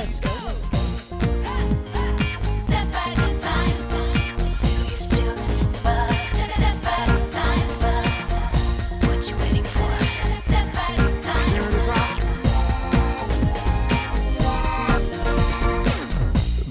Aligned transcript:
let's 0.00 0.20
go. 0.20 0.28
Step 2.58 2.90
time. 3.36 3.76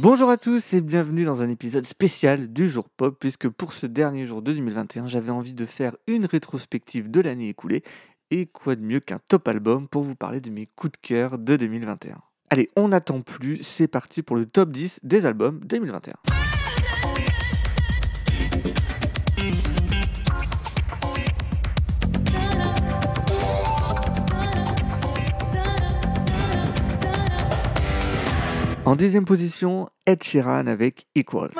Bonjour 0.01 0.29
à 0.29 0.37
tous 0.37 0.73
et 0.73 0.81
bienvenue 0.81 1.25
dans 1.25 1.41
un 1.41 1.49
épisode 1.49 1.85
spécial 1.85 2.51
du 2.51 2.69
jour 2.69 2.89
pop 2.89 3.17
puisque 3.19 3.49
pour 3.49 3.73
ce 3.73 3.85
dernier 3.85 4.25
jour 4.25 4.41
de 4.41 4.53
2021 4.53 5.07
j'avais 5.07 5.29
envie 5.29 5.53
de 5.53 5.65
faire 5.65 5.97
une 6.07 6.25
rétrospective 6.25 7.11
de 7.11 7.19
l'année 7.19 7.49
écoulée 7.49 7.83
et 8.31 8.45
quoi 8.45 8.75
de 8.75 8.81
mieux 8.81 9.01
qu'un 9.01 9.19
top 9.27 9.47
album 9.49 9.89
pour 9.89 10.03
vous 10.03 10.15
parler 10.15 10.39
de 10.39 10.49
mes 10.49 10.67
coups 10.67 10.93
de 10.93 10.97
cœur 11.01 11.37
de 11.37 11.57
2021. 11.57 12.17
Allez, 12.51 12.67
on 12.75 12.87
n'attend 12.87 13.21
plus, 13.21 13.61
c'est 13.61 13.87
parti 13.87 14.23
pour 14.23 14.35
le 14.35 14.47
top 14.47 14.71
10 14.71 15.01
des 15.03 15.27
albums 15.27 15.59
2021. 15.65 16.13
En 28.85 28.95
dixième 28.95 29.25
position, 29.25 29.87
Ed 30.07 30.23
Sheeran 30.23 30.65
avec 30.65 31.05
Equals. 31.13 31.51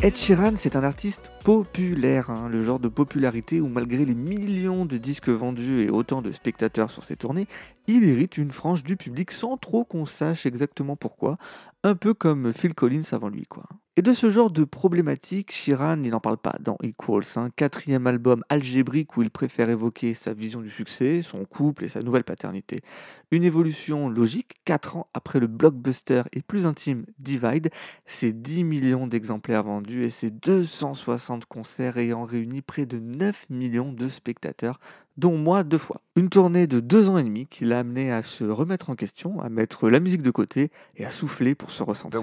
Ed 0.00 0.16
Sheeran, 0.16 0.52
c'est 0.56 0.76
un 0.76 0.84
artiste 0.84 1.22
populaire, 1.48 2.28
hein, 2.28 2.46
le 2.50 2.62
genre 2.62 2.78
de 2.78 2.88
popularité 2.88 3.58
où 3.62 3.68
malgré 3.68 4.04
les 4.04 4.14
millions 4.14 4.84
de 4.84 4.98
disques 4.98 5.30
vendus 5.30 5.80
et 5.80 5.88
autant 5.88 6.20
de 6.20 6.30
spectateurs 6.30 6.90
sur 6.90 7.04
ses 7.04 7.16
tournées, 7.16 7.46
il 7.86 8.04
hérite 8.04 8.36
une 8.36 8.50
frange 8.50 8.84
du 8.84 8.98
public 8.98 9.30
sans 9.30 9.56
trop 9.56 9.82
qu'on 9.82 10.04
sache 10.04 10.44
exactement 10.44 10.94
pourquoi, 10.94 11.38
un 11.84 11.94
peu 11.94 12.12
comme 12.12 12.52
Phil 12.52 12.74
Collins 12.74 13.00
avant 13.12 13.30
lui 13.30 13.46
quoi. 13.46 13.64
Et 13.98 14.02
de 14.02 14.12
ce 14.12 14.30
genre 14.30 14.52
de 14.52 14.62
problématique, 14.62 15.50
Sheeran, 15.50 16.04
il 16.04 16.10
n'en 16.10 16.20
parle 16.20 16.38
pas 16.38 16.54
dans 16.60 16.76
Equals, 16.84 17.24
un 17.34 17.50
quatrième 17.50 18.06
album 18.06 18.44
algébrique 18.48 19.16
où 19.16 19.22
il 19.22 19.30
préfère 19.30 19.70
évoquer 19.70 20.14
sa 20.14 20.32
vision 20.32 20.60
du 20.60 20.70
succès, 20.70 21.20
son 21.22 21.44
couple 21.44 21.84
et 21.84 21.88
sa 21.88 22.00
nouvelle 22.00 22.22
paternité. 22.22 22.80
Une 23.32 23.42
évolution 23.42 24.08
logique, 24.08 24.54
4 24.66 24.98
ans 24.98 25.08
après 25.14 25.40
le 25.40 25.48
blockbuster 25.48 26.22
et 26.32 26.42
plus 26.42 26.64
intime 26.64 27.06
Divide, 27.18 27.70
ses 28.06 28.32
10 28.32 28.62
millions 28.62 29.08
d'exemplaires 29.08 29.64
vendus 29.64 30.04
et 30.04 30.10
ses 30.10 30.30
260 30.30 31.37
concerts 31.46 31.98
ayant 31.98 32.24
réuni 32.24 32.62
près 32.62 32.86
de 32.86 32.98
9 32.98 33.46
millions 33.50 33.92
de 33.92 34.08
spectateurs, 34.08 34.80
dont 35.16 35.36
moi 35.36 35.62
deux 35.64 35.78
fois. 35.78 36.00
Une 36.16 36.28
tournée 36.28 36.66
de 36.66 36.80
deux 36.80 37.08
ans 37.08 37.18
et 37.18 37.24
demi 37.24 37.46
qui 37.46 37.64
l'a 37.64 37.80
amené 37.80 38.12
à 38.12 38.22
se 38.22 38.44
remettre 38.44 38.90
en 38.90 38.94
question, 38.94 39.40
à 39.40 39.48
mettre 39.48 39.90
la 39.90 40.00
musique 40.00 40.22
de 40.22 40.30
côté 40.30 40.70
et 40.96 41.04
à 41.04 41.10
souffler 41.10 41.54
pour 41.54 41.70
se 41.70 41.82
recentrer. 41.82 42.20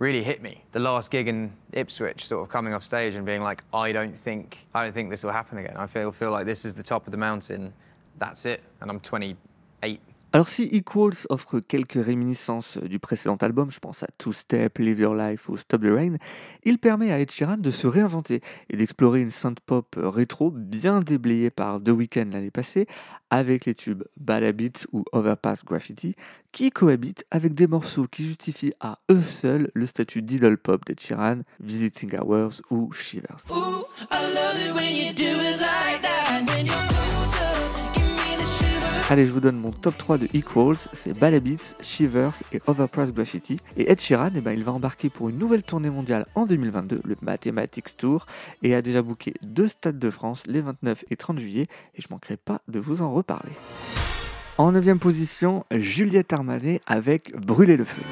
Really 0.00 0.22
hit 0.22 0.40
me. 0.42 0.62
The 0.70 0.78
last 0.78 1.10
gig 1.10 1.28
in 1.28 1.50
Ipswich, 1.72 2.24
sort 2.24 2.40
of 2.40 2.48
coming 2.48 2.72
off 2.72 2.84
stage 2.84 3.16
and 3.16 3.24
being 3.24 3.42
like, 3.42 3.64
I 3.74 3.92
don't 3.92 4.16
think, 4.16 4.68
I 4.72 4.84
don't 4.84 4.94
think 4.94 5.10
this 5.10 5.24
will 5.24 5.32
happen 5.32 5.58
again. 5.58 5.76
I 5.76 5.88
feel 5.88 6.12
feel 6.12 6.30
like 6.30 6.46
this 6.46 6.64
is 6.64 6.76
the 6.76 6.84
top 6.84 7.08
of 7.08 7.10
the 7.10 7.18
mountain. 7.18 7.72
That's 8.16 8.46
it, 8.46 8.62
and 8.80 8.92
I'm 8.92 9.00
28. 9.00 10.00
Alors 10.34 10.50
si 10.50 10.64
Equals 10.64 11.26
offre 11.30 11.58
quelques 11.58 12.04
réminiscences 12.04 12.76
du 12.76 12.98
précédent 12.98 13.36
album, 13.36 13.70
je 13.70 13.78
pense 13.78 14.02
à 14.02 14.08
Two 14.18 14.34
Step, 14.34 14.76
Live 14.76 15.00
Your 15.00 15.14
Life 15.14 15.48
ou 15.48 15.56
Stop 15.56 15.80
the 15.80 15.86
Rain, 15.86 16.16
il 16.64 16.78
permet 16.78 17.10
à 17.10 17.18
Ed 17.18 17.30
Sheeran 17.30 17.56
de 17.56 17.70
se 17.70 17.86
réinventer 17.86 18.42
et 18.68 18.76
d'explorer 18.76 19.22
une 19.22 19.30
synth 19.30 19.60
pop 19.60 19.96
rétro 19.98 20.50
bien 20.50 21.00
déblayée 21.00 21.48
par 21.48 21.82
The 21.82 21.88
Weeknd 21.88 22.28
l'année 22.30 22.50
passée, 22.50 22.86
avec 23.30 23.64
les 23.64 23.74
tubes 23.74 24.04
Bad 24.18 24.42
Habits 24.42 24.84
ou 24.92 25.02
Overpass 25.12 25.64
Graffiti, 25.64 26.14
qui 26.52 26.70
cohabitent 26.70 27.24
avec 27.30 27.54
des 27.54 27.66
morceaux 27.66 28.06
qui 28.06 28.22
justifient 28.22 28.74
à 28.80 28.98
eux 29.10 29.22
seuls 29.22 29.70
le 29.72 29.86
statut 29.86 30.20
d'idol 30.20 30.58
pop 30.58 30.84
d'Ed 30.84 31.00
Sheeran, 31.00 31.38
Visiting 31.58 32.18
Hours 32.18 32.60
ou 32.70 32.92
Shivers. 32.92 33.38
Allez, 39.10 39.26
je 39.26 39.32
vous 39.32 39.40
donne 39.40 39.56
mon 39.56 39.70
top 39.70 39.96
3 39.96 40.18
de 40.18 40.28
Equals, 40.34 40.76
c'est 40.92 41.18
Bad 41.18 41.32
Habits, 41.32 41.76
Shivers 41.82 42.34
et 42.52 42.60
Overpriced 42.66 43.14
Graffiti. 43.14 43.58
Et 43.78 43.90
Ed 43.90 44.02
Sheeran, 44.02 44.32
eh 44.36 44.42
ben, 44.42 44.52
il 44.52 44.64
va 44.64 44.72
embarquer 44.72 45.08
pour 45.08 45.30
une 45.30 45.38
nouvelle 45.38 45.62
tournée 45.62 45.88
mondiale 45.88 46.26
en 46.34 46.44
2022, 46.44 47.00
le 47.02 47.16
Mathematics 47.22 47.96
Tour, 47.96 48.26
et 48.62 48.74
a 48.74 48.82
déjà 48.82 49.00
booké 49.00 49.32
deux 49.40 49.68
stades 49.68 49.98
de 49.98 50.10
France 50.10 50.42
les 50.46 50.60
29 50.60 51.06
et 51.10 51.16
30 51.16 51.38
juillet, 51.38 51.68
et 51.94 52.02
je 52.02 52.08
manquerai 52.10 52.36
pas 52.36 52.60
de 52.68 52.78
vous 52.78 53.00
en 53.00 53.10
reparler. 53.10 53.52
En 54.58 54.72
9 54.72 54.98
position, 54.98 55.64
Juliette 55.70 56.34
Armanet 56.34 56.82
avec 56.86 57.34
Brûler 57.34 57.78
le 57.78 57.84
feu. 57.84 58.02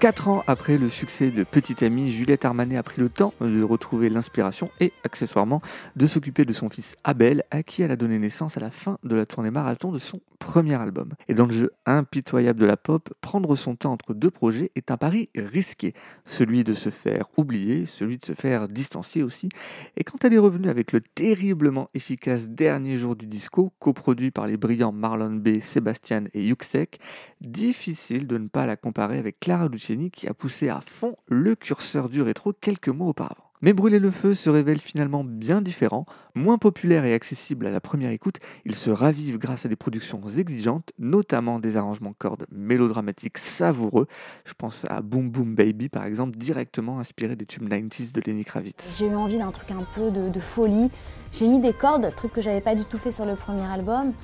4 0.00 0.28
ans 0.28 0.42
après 0.46 0.78
le 0.78 0.88
succès 0.88 1.30
de 1.30 1.44
Petite 1.44 1.82
Amie, 1.82 2.10
Juliette 2.10 2.46
Armanet 2.46 2.78
a 2.78 2.82
pris 2.82 3.02
le 3.02 3.10
temps 3.10 3.34
de 3.42 3.62
retrouver 3.62 4.08
l'inspiration 4.08 4.70
et, 4.80 4.94
accessoirement, 5.04 5.60
de 5.94 6.06
s'occuper 6.06 6.46
de 6.46 6.54
son 6.54 6.70
fils 6.70 6.96
Abel, 7.04 7.44
à 7.50 7.62
qui 7.62 7.82
elle 7.82 7.90
a 7.90 7.96
donné 7.96 8.18
naissance 8.18 8.56
à 8.56 8.60
la 8.60 8.70
fin 8.70 8.96
de 9.04 9.14
la 9.14 9.26
tournée 9.26 9.50
marathon 9.50 9.92
de 9.92 9.98
son 9.98 10.22
premier 10.38 10.74
album. 10.74 11.10
Et 11.28 11.34
dans 11.34 11.44
le 11.44 11.52
jeu 11.52 11.70
impitoyable 11.84 12.58
de 12.58 12.64
la 12.64 12.78
pop, 12.78 13.12
prendre 13.20 13.54
son 13.56 13.76
temps 13.76 13.92
entre 13.92 14.14
deux 14.14 14.30
projets 14.30 14.70
est 14.74 14.90
un 14.90 14.96
pari 14.96 15.28
risqué. 15.36 15.92
Celui 16.24 16.64
de 16.64 16.72
se 16.72 16.88
faire 16.88 17.26
oublier, 17.36 17.84
celui 17.84 18.16
de 18.16 18.24
se 18.24 18.32
faire 18.32 18.66
distancier 18.68 19.22
aussi. 19.22 19.50
Et 19.98 20.02
quand 20.02 20.24
elle 20.24 20.32
est 20.32 20.38
revenue 20.38 20.70
avec 20.70 20.92
le 20.92 21.02
terriblement 21.02 21.90
efficace 21.92 22.48
Dernier 22.48 22.98
jour 22.98 23.16
du 23.16 23.26
disco, 23.26 23.74
coproduit 23.78 24.30
par 24.30 24.46
les 24.46 24.56
brillants 24.56 24.92
Marlon 24.92 25.34
B, 25.34 25.60
Sébastien 25.60 26.24
et 26.32 26.42
Yuxek, 26.46 26.98
difficile 27.42 28.26
de 28.26 28.38
ne 28.38 28.48
pas 28.48 28.64
la 28.64 28.76
comparer 28.76 29.18
avec 29.18 29.40
Clara 29.40 29.68
Luciani 29.68 29.89
qui 30.10 30.28
a 30.28 30.34
poussé 30.34 30.68
à 30.68 30.80
fond 30.80 31.16
le 31.26 31.54
curseur 31.54 32.08
du 32.08 32.22
rétro 32.22 32.52
quelques 32.52 32.88
mois 32.88 33.08
auparavant. 33.08 33.50
Mais 33.62 33.74
Brûler 33.74 33.98
le 33.98 34.10
feu 34.10 34.32
se 34.32 34.48
révèle 34.48 34.78
finalement 34.78 35.22
bien 35.22 35.60
différent, 35.60 36.06
moins 36.34 36.56
populaire 36.56 37.04
et 37.04 37.12
accessible 37.12 37.66
à 37.66 37.70
la 37.70 37.80
première 37.80 38.10
écoute, 38.10 38.36
il 38.64 38.74
se 38.74 38.88
ravive 38.88 39.36
grâce 39.36 39.66
à 39.66 39.68
des 39.68 39.76
productions 39.76 40.22
exigeantes, 40.38 40.92
notamment 40.98 41.58
des 41.58 41.76
arrangements 41.76 42.14
cordes 42.16 42.46
mélodramatiques 42.50 43.36
savoureux. 43.36 44.06
Je 44.46 44.54
pense 44.54 44.86
à 44.88 45.02
Boom 45.02 45.28
Boom 45.28 45.54
Baby 45.54 45.90
par 45.90 46.04
exemple, 46.04 46.38
directement 46.38 47.00
inspiré 47.00 47.36
des 47.36 47.44
tubes 47.44 47.68
90s 47.68 48.12
de 48.12 48.22
Lenny 48.24 48.46
Kravitz. 48.46 48.96
J'ai 48.98 49.08
eu 49.08 49.14
envie 49.14 49.36
d'un 49.36 49.50
truc 49.50 49.70
un 49.72 49.84
peu 49.94 50.10
de, 50.10 50.40
folie. 50.40 50.90
J'ai 51.32 51.46
mis 51.46 51.60
des 51.60 51.74
cordes, 51.74 52.14
truc 52.14 52.32
que 52.32 52.40
j'avais 52.40 52.62
pas 52.62 52.74
du 52.74 52.84
tout 52.84 52.96
fait 52.96 53.10
sur 53.10 53.26
le 53.26 53.34
premier 53.34 53.66
album. 53.70 54.14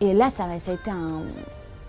Et 0.00 0.14
là, 0.14 0.30
ça, 0.30 0.46
ça 0.60 0.70
a 0.70 0.74
été 0.74 0.90
un, 0.92 1.22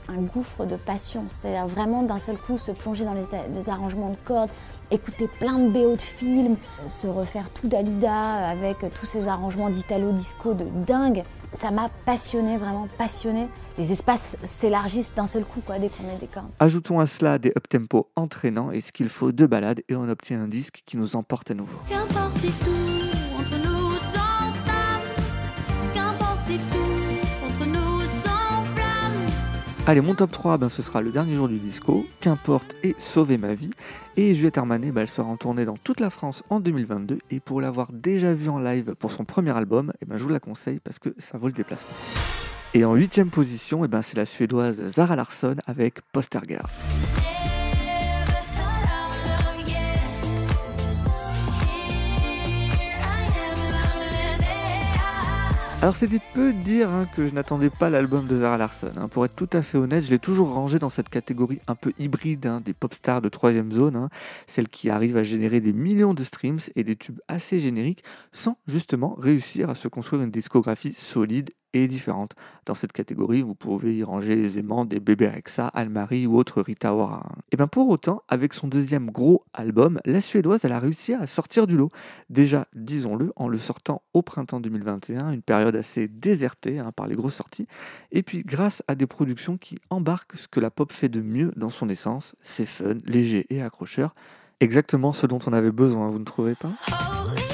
un 0.10 0.22
gouffre 0.22 0.66
de 0.66 0.76
passion. 0.76 1.26
C'est 1.28 1.60
vraiment 1.68 2.04
d'un 2.04 2.20
seul 2.20 2.38
coup 2.38 2.58
se 2.58 2.72
plonger 2.72 3.06
dans 3.06 3.14
les, 3.14 3.26
les 3.54 3.70
arrangements 3.70 4.10
de 4.10 4.18
cordes, 4.26 4.50
écouter 4.92 5.30
plein 5.40 5.60
de 5.60 5.70
BO 5.70 5.96
de 5.96 6.02
films, 6.02 6.58
se 6.90 7.08
refaire 7.08 7.50
tout 7.50 7.68
Dalida 7.68 8.50
avec 8.50 8.78
tous 8.94 9.06
ces 9.06 9.28
arrangements 9.28 9.70
d'italo-disco 9.70 10.54
de 10.54 10.66
dingue. 10.86 11.24
Ça 11.54 11.72
m'a 11.72 11.90
passionné, 12.06 12.58
vraiment 12.58 12.88
passionné. 12.98 13.48
Les 13.78 13.92
espaces 13.92 14.38
s'élargissent 14.44 15.12
d'un 15.16 15.26
seul 15.26 15.46
coup 15.46 15.62
quoi, 15.66 15.80
dès 15.80 15.90
qu'on 15.90 16.04
met 16.04 16.18
des 16.18 16.28
cordes. 16.28 16.50
Ajoutons 16.60 17.00
à 17.00 17.08
cela 17.08 17.40
des 17.40 17.50
up-tempo 17.50 18.10
entraînants 18.16 18.72
et 18.72 18.82
ce 18.82 18.92
qu'il 18.92 19.10
faut 19.10 19.32
de 19.32 19.46
balade 19.46 19.82
et 19.90 19.96
on 19.96 20.08
obtient 20.10 20.42
un 20.42 20.48
disque 20.48 20.84
qui 20.86 20.98
nous 20.98 21.16
emporte 21.16 21.52
à 21.52 21.54
nouveau. 21.54 21.80
Qu'importe 21.90 22.38
si 22.38 22.48
tout 22.48 22.79
Allez, 29.90 30.02
mon 30.02 30.14
top 30.14 30.32
3, 30.32 30.60
ben, 30.60 30.70
ce 30.70 30.84
sera 30.84 31.02
le 31.02 31.10
dernier 31.10 31.34
jour 31.34 31.48
du 31.48 31.60
disco, 31.60 32.06
Qu'importe 32.20 32.76
et 32.84 32.94
Sauver 33.00 33.40
ma 33.40 33.56
vie. 33.56 33.72
Et 34.18 34.36
Juliette 34.36 34.60
Armanet, 34.60 34.92
ben, 34.92 35.02
elle 35.02 35.10
sera 35.10 35.28
en 35.28 35.36
tournée 35.36 35.66
dans 35.66 35.78
toute 35.78 36.00
la 36.00 36.12
France 36.12 36.44
en 36.52 36.60
2022. 36.60 37.18
Et 37.32 37.40
pour 37.40 37.60
l'avoir 37.60 37.92
déjà 37.92 38.32
vue 38.32 38.50
en 38.50 38.60
live 38.60 38.94
pour 39.00 39.12
son 39.12 39.26
premier 39.26 39.50
album, 39.58 39.92
eh 40.04 40.06
ben, 40.06 40.18
je 40.18 40.22
vous 40.22 40.30
la 40.30 40.40
conseille 40.40 40.80
parce 40.80 41.00
que 41.00 41.16
ça 41.18 41.40
vaut 41.40 41.48
le 41.48 41.54
déplacement. 41.54 41.90
Et 42.76 42.86
en 42.86 42.94
huitième 42.94 43.32
position, 43.32 43.84
eh 43.84 43.88
ben, 43.88 44.04
c'est 44.04 44.16
la 44.16 44.28
suédoise 44.28 44.80
Zara 44.94 45.16
Larsson 45.16 45.56
avec 45.66 46.02
Poster 46.12 46.42
Alors 55.82 55.96
c'était 55.96 56.20
peu 56.34 56.52
dire 56.52 56.90
hein, 56.90 57.08
que 57.16 57.26
je 57.26 57.34
n'attendais 57.34 57.70
pas 57.70 57.90
l'album 57.90 58.28
de 58.28 58.36
Zara 58.36 58.58
Larsson. 58.58 58.92
hein. 58.98 59.08
Pour 59.08 59.24
être 59.24 59.36
tout 59.36 59.48
à 59.54 59.62
fait 59.62 59.78
honnête, 59.78 60.04
je 60.04 60.10
l'ai 60.10 60.20
toujours 60.20 60.50
rangé 60.50 60.78
dans 60.78 60.90
cette 60.90 61.08
catégorie 61.08 61.62
un 61.68 61.76
peu 61.76 61.94
hybride 61.98 62.48
hein, 62.48 62.62
des 62.64 62.74
pop 62.74 62.94
stars 62.94 63.22
de 63.22 63.30
troisième 63.30 63.72
zone, 63.72 64.10
celles 64.46 64.68
qui 64.68 64.90
arrivent 64.90 65.16
à 65.16 65.24
générer 65.24 65.62
des 65.62 65.72
millions 65.72 66.14
de 66.14 66.22
streams 66.22 66.60
et 66.76 66.84
des 66.84 66.98
tubes 66.98 67.20
assez 67.30 67.62
génériques 67.62 68.04
sans 68.34 68.58
justement 68.68 69.16
réussir 69.18 69.70
à 69.70 69.76
se 69.76 69.88
construire 69.88 70.22
une 70.22 70.32
discographie 70.32 70.92
solide 70.92 71.52
et 71.74 71.88
différente. 71.88 72.34
Dans 72.66 72.74
cette 72.74 72.94
catégorie, 72.94 73.42
vous 73.42 73.56
pouvez 73.56 73.98
y 73.98 74.04
ranger 74.04 74.34
aisément 74.34 74.86
des 74.86 75.00
Bébé 75.00 75.28
Rexa, 75.28 75.68
Almarie 75.68 76.28
ou 76.28 76.38
autres 76.38 76.62
Rita 76.62 76.94
Ora. 76.94 77.24
Et 77.52 77.58
bien 77.58 77.68
pour 77.68 77.90
autant, 77.90 78.24
avec 78.28 78.54
son 78.54 78.68
deuxième 78.68 79.10
gros 79.12 79.44
album, 79.54 80.00
la 80.06 80.22
Suédoise 80.22 80.62
elle 80.64 80.72
a 80.72 80.80
réussi 80.80 81.14
à 81.14 81.28
sortir 81.28 81.68
du 81.68 81.78
lot. 81.78 81.90
Déjà, 82.30 82.68
disons-le, 82.74 83.32
en 83.36 83.48
le 83.48 83.58
sortant 83.58 84.02
au 84.14 84.22
printemps 84.22 84.60
2021, 84.60 85.32
une 85.32 85.42
période 85.42 85.76
assez 85.76 86.08
désertée 86.08 86.80
hein, 86.80 86.92
par 86.96 87.08
les 87.08 87.16
grosses 87.16 87.36
sorties, 87.36 87.68
et 88.12 88.24
puis 88.24 88.44
grâce 88.44 88.84
à 88.88 88.96
des 88.96 89.08
productions 89.08 89.58
qui 89.58 89.78
embarquent 89.90 90.38
ce 90.38 90.48
que 90.48 90.60
la 90.60 90.72
pop 90.72 90.92
fait 90.92 91.10
de 91.10 91.22
mieux 91.22 91.52
dans 91.56 91.70
son 91.70 91.90
essence, 91.90 92.36
c'est 92.44 92.66
fun, 92.66 92.96
léger 93.06 93.46
et 93.50 93.62
accrocheur, 93.62 94.16
exactement 94.60 95.14
ce 95.14 95.28
dont 95.28 95.40
on 95.48 95.54
avait 95.54 95.72
besoin, 95.72 96.10
vous 96.10 96.20
ne 96.20 96.26
trouvez 96.26 96.56
pas? 96.56 96.72
Holy 96.90 97.49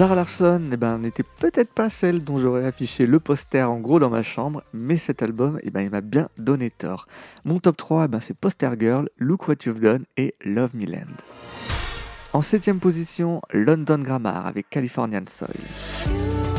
Zara 0.00 0.14
Larsson 0.14 0.62
eh 0.72 0.78
ben, 0.78 0.96
n'était 0.96 1.26
peut-être 1.40 1.74
pas 1.74 1.90
celle 1.90 2.24
dont 2.24 2.38
j'aurais 2.38 2.64
affiché 2.64 3.04
le 3.04 3.20
poster 3.20 3.68
en 3.68 3.80
gros 3.80 3.98
dans 3.98 4.08
ma 4.08 4.22
chambre, 4.22 4.62
mais 4.72 4.96
cet 4.96 5.22
album, 5.22 5.58
eh 5.62 5.70
ben, 5.70 5.82
il 5.82 5.90
m'a 5.90 6.00
bien 6.00 6.30
donné 6.38 6.70
tort. 6.70 7.06
Mon 7.44 7.58
top 7.58 7.76
3, 7.76 8.06
eh 8.06 8.08
ben, 8.08 8.20
c'est 8.22 8.32
Poster 8.32 8.70
Girl, 8.80 9.10
Look 9.18 9.46
What 9.46 9.56
You've 9.66 9.80
Done 9.80 10.06
et 10.16 10.34
Love 10.42 10.74
Me 10.74 10.86
Land. 10.86 11.12
En 12.32 12.40
septième 12.40 12.78
position, 12.78 13.42
London 13.52 13.98
Grammar 13.98 14.46
avec 14.46 14.70
Californian 14.70 15.24
Soil. 15.28 16.49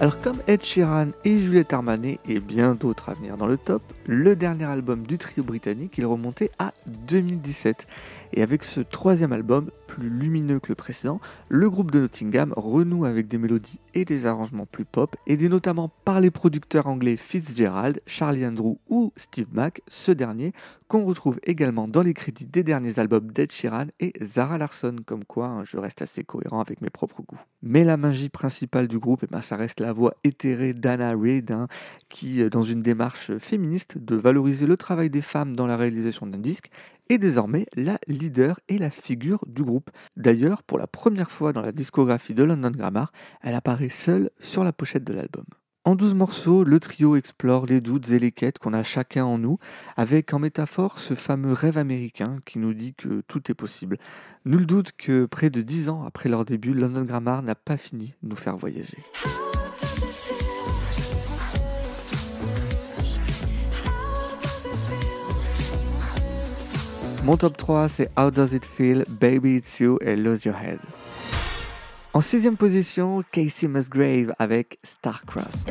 Alors 0.00 0.18
comme 0.18 0.38
Ed 0.48 0.62
Sheeran 0.62 1.08
et 1.24 1.38
Juliette 1.38 1.72
Armanet 1.72 2.18
et 2.28 2.40
bien 2.40 2.74
d'autres 2.74 3.10
à 3.10 3.14
venir 3.14 3.36
dans 3.36 3.46
le 3.46 3.56
top, 3.56 3.80
le 4.06 4.34
dernier 4.34 4.64
album 4.64 5.06
du 5.06 5.18
trio 5.18 5.44
britannique 5.44 5.94
il 5.96 6.04
remontait 6.04 6.50
à 6.58 6.74
2017. 6.86 7.86
Et 8.32 8.42
avec 8.42 8.64
ce 8.64 8.80
troisième 8.80 9.32
album, 9.32 9.70
plus 9.94 10.10
lumineux 10.10 10.58
que 10.58 10.70
le 10.70 10.74
précédent, 10.74 11.20
le 11.48 11.70
groupe 11.70 11.92
de 11.92 12.00
Nottingham 12.00 12.52
renoue 12.56 13.04
avec 13.04 13.28
des 13.28 13.38
mélodies 13.38 13.78
et 13.94 14.04
des 14.04 14.26
arrangements 14.26 14.66
plus 14.66 14.84
pop, 14.84 15.14
aidés 15.28 15.48
notamment 15.48 15.88
par 16.04 16.20
les 16.20 16.32
producteurs 16.32 16.88
anglais 16.88 17.16
Fitzgerald, 17.16 18.00
Charlie 18.04 18.44
Andrew 18.44 18.78
ou 18.88 19.12
Steve 19.16 19.46
Mack, 19.52 19.82
ce 19.86 20.10
dernier 20.10 20.52
qu'on 20.88 21.04
retrouve 21.04 21.38
également 21.44 21.86
dans 21.86 22.02
les 22.02 22.12
crédits 22.12 22.46
des 22.46 22.64
derniers 22.64 22.98
albums 22.98 23.30
d'Ed 23.30 23.52
Sheeran 23.52 23.86
et 24.00 24.12
Zara 24.20 24.58
Larsson, 24.58 24.96
comme 25.06 25.24
quoi 25.24 25.46
hein, 25.46 25.64
je 25.64 25.76
reste 25.76 26.02
assez 26.02 26.24
cohérent 26.24 26.60
avec 26.60 26.80
mes 26.80 26.90
propres 26.90 27.22
goûts. 27.22 27.40
Mais 27.62 27.84
la 27.84 27.96
magie 27.96 28.28
principale 28.28 28.88
du 28.88 28.98
groupe, 28.98 29.22
eh 29.22 29.28
ben, 29.30 29.42
ça 29.42 29.56
reste 29.56 29.80
la 29.80 29.92
voix 29.92 30.14
éthérée 30.24 30.74
d'Anna 30.74 31.14
Reid, 31.14 31.52
hein, 31.52 31.68
qui, 32.08 32.42
euh, 32.42 32.50
dans 32.50 32.62
une 32.62 32.82
démarche 32.82 33.36
féministe 33.38 33.96
de 33.96 34.16
valoriser 34.16 34.66
le 34.66 34.76
travail 34.76 35.08
des 35.08 35.22
femmes 35.22 35.54
dans 35.54 35.66
la 35.66 35.76
réalisation 35.76 36.26
d'un 36.26 36.38
disque, 36.38 36.70
est 37.08 37.18
désormais 37.18 37.66
la 37.74 37.98
leader 38.06 38.60
et 38.68 38.78
la 38.78 38.90
figure 38.90 39.44
du 39.46 39.62
groupe. 39.62 39.83
D'ailleurs, 40.16 40.62
pour 40.62 40.78
la 40.78 40.86
première 40.86 41.30
fois 41.30 41.52
dans 41.52 41.62
la 41.62 41.72
discographie 41.72 42.34
de 42.34 42.42
London 42.42 42.70
Grammar, 42.70 43.12
elle 43.42 43.54
apparaît 43.54 43.88
seule 43.88 44.30
sur 44.40 44.64
la 44.64 44.72
pochette 44.72 45.04
de 45.04 45.12
l'album. 45.12 45.44
En 45.86 45.96
12 45.96 46.14
morceaux, 46.14 46.64
le 46.64 46.80
trio 46.80 47.14
explore 47.14 47.66
les 47.66 47.82
doutes 47.82 48.10
et 48.10 48.18
les 48.18 48.32
quêtes 48.32 48.58
qu'on 48.58 48.72
a 48.72 48.82
chacun 48.82 49.26
en 49.26 49.36
nous, 49.36 49.58
avec 49.98 50.32
en 50.32 50.38
métaphore 50.38 50.98
ce 50.98 51.14
fameux 51.14 51.52
rêve 51.52 51.76
américain 51.76 52.38
qui 52.46 52.58
nous 52.58 52.72
dit 52.72 52.94
que 52.94 53.20
tout 53.28 53.50
est 53.50 53.54
possible. 53.54 53.98
Nul 54.46 54.64
doute 54.64 54.92
que 54.96 55.26
près 55.26 55.50
de 55.50 55.60
10 55.60 55.90
ans 55.90 56.04
après 56.04 56.30
leur 56.30 56.46
début, 56.46 56.72
London 56.72 57.02
Grammar 57.02 57.42
n'a 57.42 57.54
pas 57.54 57.76
fini 57.76 58.14
de 58.22 58.30
nous 58.30 58.36
faire 58.36 58.56
voyager. 58.56 58.96
Mon 67.24 67.38
top 67.38 67.56
3, 67.56 67.88
c'est 67.88 68.10
How 68.18 68.30
Does 68.30 68.54
It 68.54 68.66
Feel, 68.66 69.06
Baby 69.08 69.56
It's 69.56 69.80
You 69.80 69.96
et 70.02 70.14
Lose 70.14 70.44
Your 70.44 70.56
Head. 70.56 70.78
En 72.12 72.20
sixième 72.20 72.58
position, 72.58 73.22
Casey 73.32 73.66
Musgrave 73.66 74.34
avec 74.38 74.78
Starcross. 74.82 75.64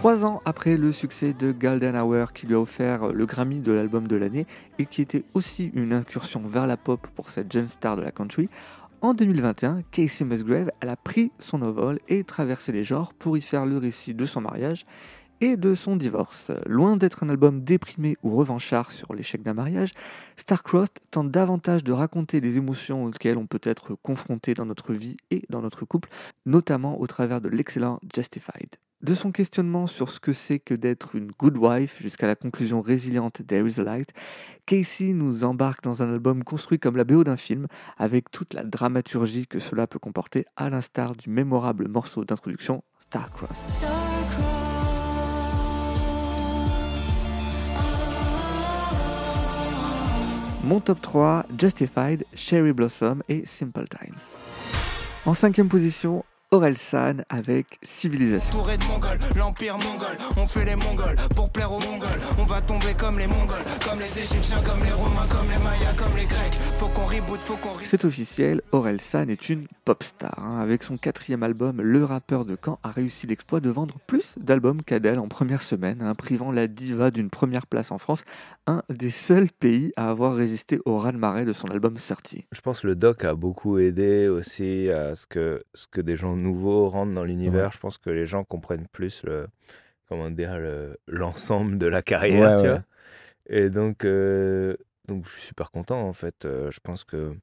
Trois 0.00 0.24
ans 0.26 0.42
après 0.44 0.76
le 0.76 0.90
succès 0.90 1.32
de 1.32 1.52
Golden 1.52 1.94
Hour 1.94 2.32
qui 2.32 2.48
lui 2.48 2.56
a 2.56 2.58
offert 2.58 3.12
le 3.12 3.24
Grammy 3.24 3.60
de 3.60 3.70
l'album 3.70 4.08
de 4.08 4.16
l'année 4.16 4.48
et 4.80 4.86
qui 4.86 5.00
était 5.00 5.22
aussi 5.34 5.70
une 5.74 5.92
incursion 5.92 6.42
vers 6.44 6.66
la 6.66 6.76
pop 6.76 7.06
pour 7.14 7.30
cette 7.30 7.52
jeune 7.52 7.68
star 7.68 7.96
de 7.96 8.02
la 8.02 8.10
country, 8.10 8.48
en 9.02 9.14
2021, 9.14 9.82
Casey 9.90 10.24
Musgrave 10.24 10.70
a 10.80 10.96
pris 10.96 11.32
son 11.40 11.60
envol 11.62 11.98
et 12.08 12.22
traversé 12.22 12.70
les 12.70 12.84
genres 12.84 13.12
pour 13.14 13.36
y 13.36 13.42
faire 13.42 13.66
le 13.66 13.76
récit 13.76 14.14
de 14.14 14.24
son 14.26 14.40
mariage 14.40 14.86
et 15.40 15.56
de 15.56 15.74
son 15.74 15.96
divorce. 15.96 16.52
Loin 16.66 16.96
d'être 16.96 17.24
un 17.24 17.28
album 17.28 17.64
déprimé 17.64 18.16
ou 18.22 18.36
revanchard 18.36 18.92
sur 18.92 19.12
l'échec 19.12 19.42
d'un 19.42 19.54
mariage, 19.54 19.90
Starcrossed 20.36 21.00
tente 21.10 21.32
davantage 21.32 21.82
de 21.82 21.90
raconter 21.90 22.40
les 22.40 22.58
émotions 22.58 23.06
auxquelles 23.06 23.38
on 23.38 23.48
peut 23.48 23.60
être 23.64 23.96
confronté 24.02 24.54
dans 24.54 24.66
notre 24.66 24.94
vie 24.94 25.16
et 25.32 25.42
dans 25.50 25.62
notre 25.62 25.84
couple, 25.84 26.08
notamment 26.46 27.00
au 27.00 27.08
travers 27.08 27.40
de 27.40 27.48
l'excellent 27.48 27.98
Justified. 28.14 28.76
De 29.02 29.16
son 29.16 29.32
questionnement 29.32 29.88
sur 29.88 30.10
ce 30.10 30.20
que 30.20 30.32
c'est 30.32 30.60
que 30.60 30.74
d'être 30.74 31.16
une 31.16 31.32
good 31.32 31.56
wife 31.56 32.00
jusqu'à 32.00 32.28
la 32.28 32.36
conclusion 32.36 32.80
résiliente 32.80 33.44
There 33.44 33.66
is 33.66 33.80
a 33.80 33.82
Light, 33.82 34.10
Casey 34.64 35.12
nous 35.12 35.42
embarque 35.42 35.82
dans 35.82 36.04
un 36.04 36.12
album 36.12 36.44
construit 36.44 36.78
comme 36.78 36.96
la 36.96 37.02
BO 37.02 37.24
d'un 37.24 37.36
film, 37.36 37.66
avec 37.98 38.30
toute 38.30 38.54
la 38.54 38.62
dramaturgie 38.62 39.48
que 39.48 39.58
cela 39.58 39.88
peut 39.88 39.98
comporter, 39.98 40.46
à 40.56 40.70
l'instar 40.70 41.16
du 41.16 41.30
mémorable 41.30 41.88
morceau 41.88 42.24
d'introduction 42.24 42.84
Starcrossed. 43.00 43.56
Mon 50.62 50.78
top 50.78 51.00
3, 51.02 51.44
Justified, 51.58 52.24
Cherry 52.34 52.72
Blossom 52.72 53.24
et 53.28 53.44
Simple 53.46 53.86
Times. 53.88 54.14
En 55.26 55.34
cinquième 55.34 55.68
position, 55.68 56.24
Aurel 56.52 56.76
San 56.76 57.24
avec 57.30 57.78
Civilisation. 57.82 58.50
Touré 58.50 58.76
de 58.76 58.84
Mongols, 58.84 59.18
l'empire 59.38 59.78
mongol, 59.78 60.16
on 60.36 60.46
fait 60.46 60.66
les 60.66 60.76
Mongols 60.76 61.14
pour 61.34 61.48
plaire 61.48 61.72
aux 61.72 61.80
Mongols. 61.80 62.20
On 62.38 62.44
va 62.44 62.60
tomber 62.60 62.92
comme 62.94 63.18
les 63.18 63.26
Mongols, 63.26 63.64
comme 63.88 63.98
les 63.98 64.18
Égyptiens, 64.20 64.62
comme 64.62 64.84
les 64.84 64.92
Romains, 64.92 65.26
comme 65.30 65.48
les 65.48 65.56
Mayas, 65.64 65.94
comme 65.96 66.14
les 66.14 66.26
Grecs. 66.26 66.52
Faut 66.76 66.88
qu'on 66.88 67.06
reboot, 67.06 67.40
faut 67.40 67.56
qu'on 67.56 67.70
re- 67.70 67.86
C'est 67.86 68.04
officiel, 68.04 68.60
Aurel 68.70 69.00
San 69.00 69.30
est 69.30 69.48
une 69.48 69.66
pop 69.86 70.02
star. 70.02 70.38
hein. 70.38 70.60
Avec 70.60 70.82
son 70.82 70.98
quatrième 70.98 71.42
album, 71.42 71.80
le 71.80 72.04
rappeur 72.04 72.44
de 72.44 72.54
Caen 72.62 72.78
a 72.82 72.90
réussi 72.90 73.26
l'exploit 73.26 73.60
de 73.60 73.70
vendre 73.70 73.96
plus 74.06 74.34
d'albums 74.38 74.82
qu'Adèle 74.82 75.20
en 75.20 75.28
première 75.28 75.62
semaine, 75.62 76.02
hein, 76.02 76.14
privant 76.14 76.52
la 76.52 76.66
diva 76.66 77.10
d'une 77.10 77.30
première 77.30 77.66
place 77.66 77.90
en 77.92 77.96
France, 77.98 78.24
un 78.66 78.82
des 78.90 79.10
seuls 79.10 79.48
pays 79.58 79.92
à 79.96 80.10
avoir 80.10 80.34
résisté 80.36 80.80
au 80.84 80.98
raz-de-marée 80.98 81.46
de 81.46 81.52
son 81.54 81.68
album 81.68 81.96
sorti. 81.96 82.44
Je 82.52 82.60
pense 82.60 82.82
que 82.82 82.88
le 82.88 82.94
doc 82.94 83.24
a 83.24 83.34
beaucoup 83.34 83.78
aidé 83.78 84.28
aussi 84.28 84.90
à 84.90 85.14
ce 85.14 85.24
que, 85.26 85.64
ce 85.72 85.86
que 85.90 86.02
des 86.02 86.14
gens 86.16 86.36
nouveaux 86.42 86.88
rentrent 86.88 87.14
dans 87.14 87.24
l'univers. 87.24 87.72
Je 87.72 87.78
pense 87.78 87.98
que 87.98 88.10
les 88.10 88.26
gens 88.26 88.44
comprennent 88.44 88.86
plus 88.92 89.22
le, 89.24 89.46
comment 90.08 90.30
dire, 90.30 90.58
le- 90.58 90.98
l'ensemble 91.08 91.78
de 91.78 91.86
la 91.86 92.02
carrière, 92.02 92.50
Ouais, 92.50 92.56
tu 92.56 92.62
ouais. 92.62 92.68
vois. 92.70 92.82
Et 93.46 93.70
donc, 93.70 94.04
euh, 94.04 94.74
donc, 95.08 95.24
je 95.26 95.32
suis 95.32 95.42
super 95.42 95.70
content, 95.70 96.00
en 96.00 96.12
fait. 96.12 96.44
Euh, 96.44 96.70
je 96.70 96.80
pense 96.80 97.04
que, 97.04 97.34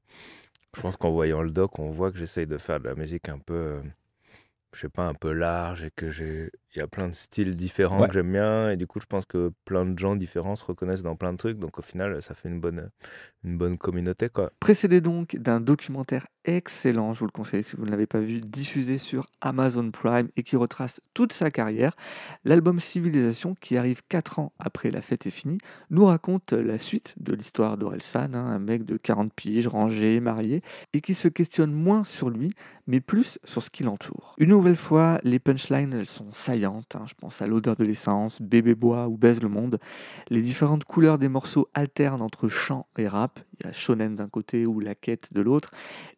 je 0.76 0.82
pense 0.82 0.98
qu'en 0.98 1.12
voyant 1.12 1.42
le 1.42 1.52
doc, 1.52 1.80
on 1.80 1.90
voit 1.92 2.12
que 2.12 2.18
j'essaye 2.18 2.48
de 2.48 2.58
faire 2.58 2.80
de 2.80 2.86
la 2.88 2.96
musique 2.96 3.28
un 3.30 3.40
peu, 3.40 3.54
euh, 3.54 3.82
je 4.74 4.82
sais 4.82 4.90
pas, 4.90 5.08
un 5.08 5.14
peu 5.16 5.32
large 5.34 5.84
et 5.84 5.92
que 5.96 6.12
j'ai, 6.12 6.52
il 6.76 6.80
y 6.80 6.82
a 6.82 6.88
plein 6.88 7.08
de 7.10 7.14
styles 7.16 7.58
différents 7.58 8.02
Ouais. 8.02 8.08
que 8.08 8.14
j'aime 8.14 8.32
bien. 8.32 8.70
Et 8.70 8.78
du 8.78 8.86
coup, 8.88 9.00
je 9.02 9.08
pense 9.08 9.26
que 9.26 9.52
plein 9.66 9.84
de 9.86 9.98
gens 9.98 10.16
différents 10.16 10.56
se 10.56 10.64
reconnaissent 10.64 11.02
dans 11.04 11.16
plein 11.16 11.34
de 11.34 11.38
trucs. 11.38 11.58
Donc, 11.60 11.80
au 11.80 11.82
final, 11.82 12.22
ça 12.22 12.34
fait 12.36 12.50
une 12.50 12.62
bonne, 12.62 12.90
une 13.44 13.58
bonne 13.58 13.78
communauté, 13.78 14.30
quoi. 14.30 14.52
Précédé 14.60 15.02
donc 15.02 15.36
d'un 15.36 15.60
documentaire 15.60 16.28
excellent, 16.46 17.14
je 17.14 17.20
vous 17.20 17.26
le 17.26 17.32
conseille 17.32 17.64
si 17.64 17.76
vous 17.76 17.86
ne 17.86 17.92
l'avez 17.92 18.08
pas 18.08 18.20
vu, 18.20 18.40
diffusé 18.40 18.98
sur 18.98 19.28
Amazon 19.42 19.92
Prime 19.92 20.30
et 20.36 20.44
qui 20.44 20.56
retrace 20.56 21.02
toute 21.14 21.34
sa 21.34 21.52
carrière, 21.52 21.96
l'album 22.46 22.80
Civilisation, 22.80 23.56
qui 23.60 23.78
arrive 23.78 24.02
4 24.10 24.40
ans 24.40 24.54
après 24.60 24.92
La 24.92 25.02
fête 25.02 25.26
est 25.28 25.32
finie, 25.32 25.60
nous 25.90 26.06
raconte 26.06 26.54
la 26.54 26.80
suite 26.80 27.16
de 27.20 27.34
l'histoire 27.34 27.78
d'Orelsan, 27.78 28.34
hein, 28.34 28.46
un 28.46 28.60
mec 28.60 28.86
de 28.86 28.98
40 28.98 29.34
piges, 29.34 29.68
rangé, 29.68 30.20
marié, 30.20 30.62
et 30.94 31.02
qui 31.02 31.14
se 31.14 31.28
questionne 31.28 31.74
moins 31.74 32.04
sur 32.04 32.30
lui, 32.30 32.52
mais 32.88 33.02
plus 33.02 33.40
sur 33.44 33.62
ce 33.62 33.70
qui 33.70 33.84
l'entoure. 33.84 34.36
Une 34.38 34.50
nouvelle 34.50 34.76
fois, 34.76 35.20
les 35.24 35.40
punchlines 35.40 35.94
elles 35.94 36.06
sont 36.06 36.32
saillantes, 36.34 36.96
hein, 36.96 37.04
je 37.08 37.14
pense 37.14 37.42
à 37.42 37.48
l'odeur 37.48 37.76
de 37.76 37.84
l'essence, 37.84 38.42
bébé 38.42 38.76
bois 38.76 39.08
ou 39.08 39.18
baise 39.18 39.42
le 39.42 39.50
monde. 39.50 39.80
Les 40.30 40.42
différentes 40.42 40.86
couleurs 40.86 41.20
des 41.20 41.30
morceaux 41.30 41.70
alternent 41.74 42.22
entre 42.22 42.50
chant 42.50 42.88
et 42.98 43.08
rap. 43.08 43.40
Il 43.60 43.68
y 43.68 43.70
a 43.70 43.74
Shonen 43.74 44.16
d'un 44.16 44.30
côté 44.30 44.66
ou 44.66 44.80
La 44.80 44.96
Quête 44.96 45.30
de 45.34 45.42
l'autre. 45.42 45.72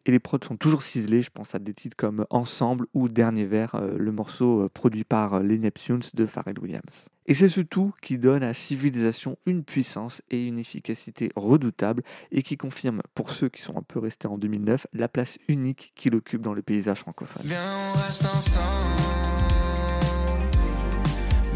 Et 0.06 0.10
les 0.10 0.18
prods 0.18 0.38
sont 0.42 0.56
toujours 0.56 0.82
ciselés. 0.82 1.22
Je 1.22 1.30
pense 1.30 1.54
à 1.54 1.58
des 1.58 1.74
titres 1.74 1.96
comme 1.96 2.26
Ensemble 2.30 2.86
ou 2.94 3.08
Dernier 3.08 3.46
Verre, 3.46 3.74
euh, 3.74 3.96
le 3.98 4.12
morceau 4.12 4.62
euh, 4.62 4.68
produit 4.68 5.04
par 5.04 5.34
euh, 5.34 5.42
les 5.42 5.58
Neptunes 5.58 6.02
de 6.14 6.26
Pharrell 6.26 6.58
Williams. 6.58 7.06
Et 7.26 7.34
c'est 7.34 7.48
ce 7.48 7.60
tout 7.60 7.94
qui 8.02 8.18
donne 8.18 8.42
à 8.42 8.52
Civilisation 8.52 9.38
une 9.46 9.62
puissance 9.62 10.22
et 10.30 10.46
une 10.46 10.58
efficacité 10.58 11.30
redoutables 11.36 12.02
et 12.32 12.42
qui 12.42 12.56
confirme, 12.56 13.00
pour 13.14 13.30
ceux 13.30 13.48
qui 13.48 13.62
sont 13.62 13.76
un 13.76 13.82
peu 13.82 14.00
restés 14.00 14.26
en 14.26 14.38
2009, 14.38 14.88
la 14.92 15.08
place 15.08 15.38
unique 15.48 15.92
qu'il 15.94 16.16
occupe 16.16 16.42
dans 16.42 16.54
le 16.54 16.62
paysage 16.62 16.98
francophone. 16.98 17.46
On 17.46 17.98
reste 17.98 18.24
ensemble. 18.24 18.62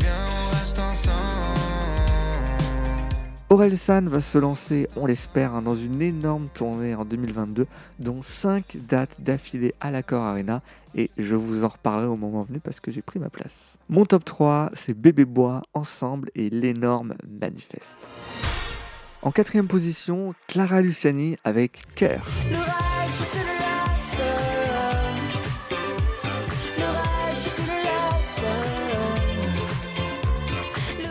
On 0.04 0.56
reste 0.56 0.78
ensemble. 0.78 1.45
Aurel 3.56 3.78
San 3.78 4.06
va 4.06 4.20
se 4.20 4.36
lancer, 4.36 4.86
on 4.96 5.06
l'espère, 5.06 5.54
hein, 5.54 5.62
dans 5.62 5.74
une 5.74 6.02
énorme 6.02 6.48
tournée 6.52 6.94
en 6.94 7.06
2022, 7.06 7.66
dont 7.98 8.20
5 8.20 8.76
dates 8.86 9.18
d'affilée 9.18 9.72
à 9.80 9.90
l'Accord 9.90 10.24
Arena, 10.24 10.60
et 10.94 11.10
je 11.16 11.34
vous 11.34 11.64
en 11.64 11.68
reparlerai 11.68 12.06
au 12.06 12.16
moment 12.16 12.42
venu 12.42 12.60
parce 12.60 12.80
que 12.80 12.90
j'ai 12.90 13.00
pris 13.00 13.18
ma 13.18 13.30
place. 13.30 13.78
Mon 13.88 14.04
top 14.04 14.26
3, 14.26 14.68
c'est 14.74 14.92
Bébé 14.92 15.24
Bois, 15.24 15.62
Ensemble 15.72 16.28
et 16.34 16.50
l'énorme 16.50 17.14
Manifeste. 17.40 17.96
En 19.22 19.30
quatrième 19.30 19.68
position, 19.68 20.34
Clara 20.48 20.82
Luciani 20.82 21.38
avec 21.42 21.86
Cœur. 21.94 22.26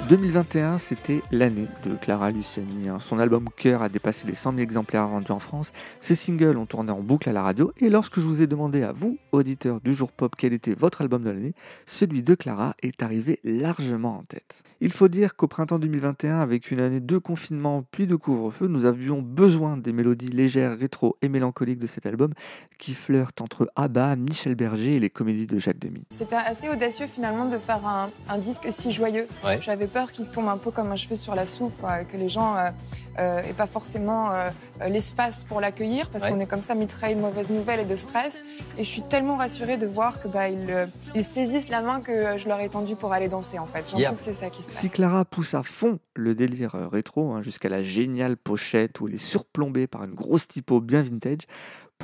2021, 0.09 0.77
c'était 0.77 1.21
l'année 1.31 1.67
de 1.83 1.95
Clara 1.95 2.29
Luciani. 2.29 2.89
hein. 2.89 2.99
Son 2.99 3.17
album 3.17 3.49
Cœur 3.57 3.81
a 3.81 3.89
dépassé 3.89 4.27
les 4.27 4.35
100 4.35 4.51
000 4.51 4.61
exemplaires 4.61 5.07
vendus 5.07 5.31
en 5.31 5.39
France. 5.39 5.71
Ses 5.99 6.13
singles 6.15 6.57
ont 6.57 6.67
tourné 6.67 6.91
en 6.91 7.01
boucle 7.01 7.27
à 7.27 7.33
la 7.33 7.41
radio. 7.41 7.71
Et 7.79 7.89
lorsque 7.89 8.19
je 8.19 8.25
vous 8.25 8.39
ai 8.41 8.45
demandé 8.45 8.83
à 8.83 8.91
vous, 8.91 9.17
auditeurs 9.31 9.81
du 9.81 9.95
jour 9.95 10.11
pop, 10.11 10.35
quel 10.37 10.53
était 10.53 10.75
votre 10.75 11.01
album 11.01 11.23
de 11.23 11.31
l'année, 11.31 11.53
celui 11.87 12.21
de 12.21 12.35
Clara 12.35 12.75
est 12.83 13.01
arrivé 13.01 13.39
largement 13.43 14.19
en 14.19 14.23
tête. 14.23 14.61
Il 14.81 14.91
faut 14.91 15.07
dire 15.07 15.35
qu'au 15.35 15.47
printemps 15.47 15.79
2021, 15.79 16.39
avec 16.39 16.69
une 16.69 16.81
année 16.81 16.99
de 16.99 17.17
confinement 17.17 17.83
puis 17.89 18.05
de 18.05 18.15
couvre-feu, 18.15 18.67
nous 18.67 18.85
avions 18.85 19.21
besoin 19.23 19.77
des 19.77 19.93
mélodies 19.93 20.27
légères, 20.27 20.77
rétro 20.77 21.15
et 21.23 21.29
mélancoliques 21.29 21.79
de 21.79 21.87
cet 21.87 22.05
album 22.05 22.33
qui 22.77 22.93
flirtent 22.93 23.41
entre 23.41 23.71
ABBA, 23.75 24.17
Michel 24.17 24.53
Berger 24.53 24.97
et 24.97 24.99
les 24.99 25.09
comédies 25.09 25.47
de 25.47 25.57
Jacques 25.57 25.79
Demy. 25.79 26.03
C'était 26.11 26.35
assez 26.35 26.69
audacieux 26.69 27.07
finalement 27.07 27.45
de 27.49 27.57
faire 27.57 27.87
un, 27.87 28.09
un 28.29 28.37
disque 28.37 28.67
si 28.69 28.91
joyeux. 28.91 29.27
Ouais. 29.43 29.59
J'avais 29.61 29.87
peur 29.95 30.11
qu'il 30.11 30.25
tombe 30.27 30.49
un 30.49 30.57
peu 30.57 30.71
comme 30.71 30.91
un 30.91 30.97
cheveu 30.97 31.15
sur 31.15 31.35
la 31.35 31.47
soupe, 31.47 31.81
que 32.11 32.17
les 32.17 32.27
gens 32.27 32.57
euh, 32.57 32.69
euh, 33.17 33.41
aient 33.43 33.53
pas 33.53 33.65
forcément 33.65 34.29
euh, 34.29 34.49
euh, 34.81 34.89
l'espace 34.89 35.45
pour 35.45 35.61
l'accueillir, 35.61 36.09
parce 36.09 36.25
Ouais. 36.25 36.31
qu'on 36.31 36.39
est 36.41 36.45
comme 36.47 36.61
ça 36.61 36.75
mitraillé 36.75 37.15
de 37.15 37.21
mauvaises 37.21 37.49
nouvelles 37.49 37.79
et 37.79 37.85
de 37.85 37.95
stress. 37.95 38.41
Et 38.77 38.83
je 38.83 38.89
suis 38.89 39.03
tellement 39.03 39.37
rassurée 39.37 39.77
de 39.77 39.85
voir 39.85 40.19
que 40.21 40.27
bah, 40.27 40.49
ils, 40.49 40.69
euh, 40.69 40.85
ils 41.15 41.23
saisissent 41.23 41.69
la 41.69 41.81
main 41.81 42.01
que 42.01 42.11
euh, 42.11 42.37
je 42.37 42.49
leur 42.49 42.59
ai 42.59 42.67
tendue 42.67 42.97
pour 42.97 43.13
aller 43.13 43.29
danser 43.29 43.57
en 43.57 43.67
fait. 43.67 43.85
J'en 43.89 43.97
Yeah. 43.97 44.11
que 44.11 44.19
c'est 44.19 44.33
ça 44.33 44.49
qui 44.49 44.63
se 44.63 44.67
passe. 44.67 44.79
Si 44.81 44.89
Clara 44.89 45.23
pousse 45.23 45.53
à 45.53 45.63
fond 45.63 45.99
le 46.13 46.35
délire 46.35 46.75
euh, 46.75 46.89
rétro, 46.89 47.31
hein, 47.31 47.41
jusqu'à 47.41 47.69
la 47.69 47.81
géniale 47.81 48.35
pochette 48.35 48.99
où 48.99 49.07
elle 49.07 49.13
est 49.15 49.17
surplombée 49.33 49.87
par 49.87 50.03
une 50.03 50.13
grosse 50.13 50.45
typo 50.49 50.81
bien 50.81 51.03
vintage, 51.03 51.43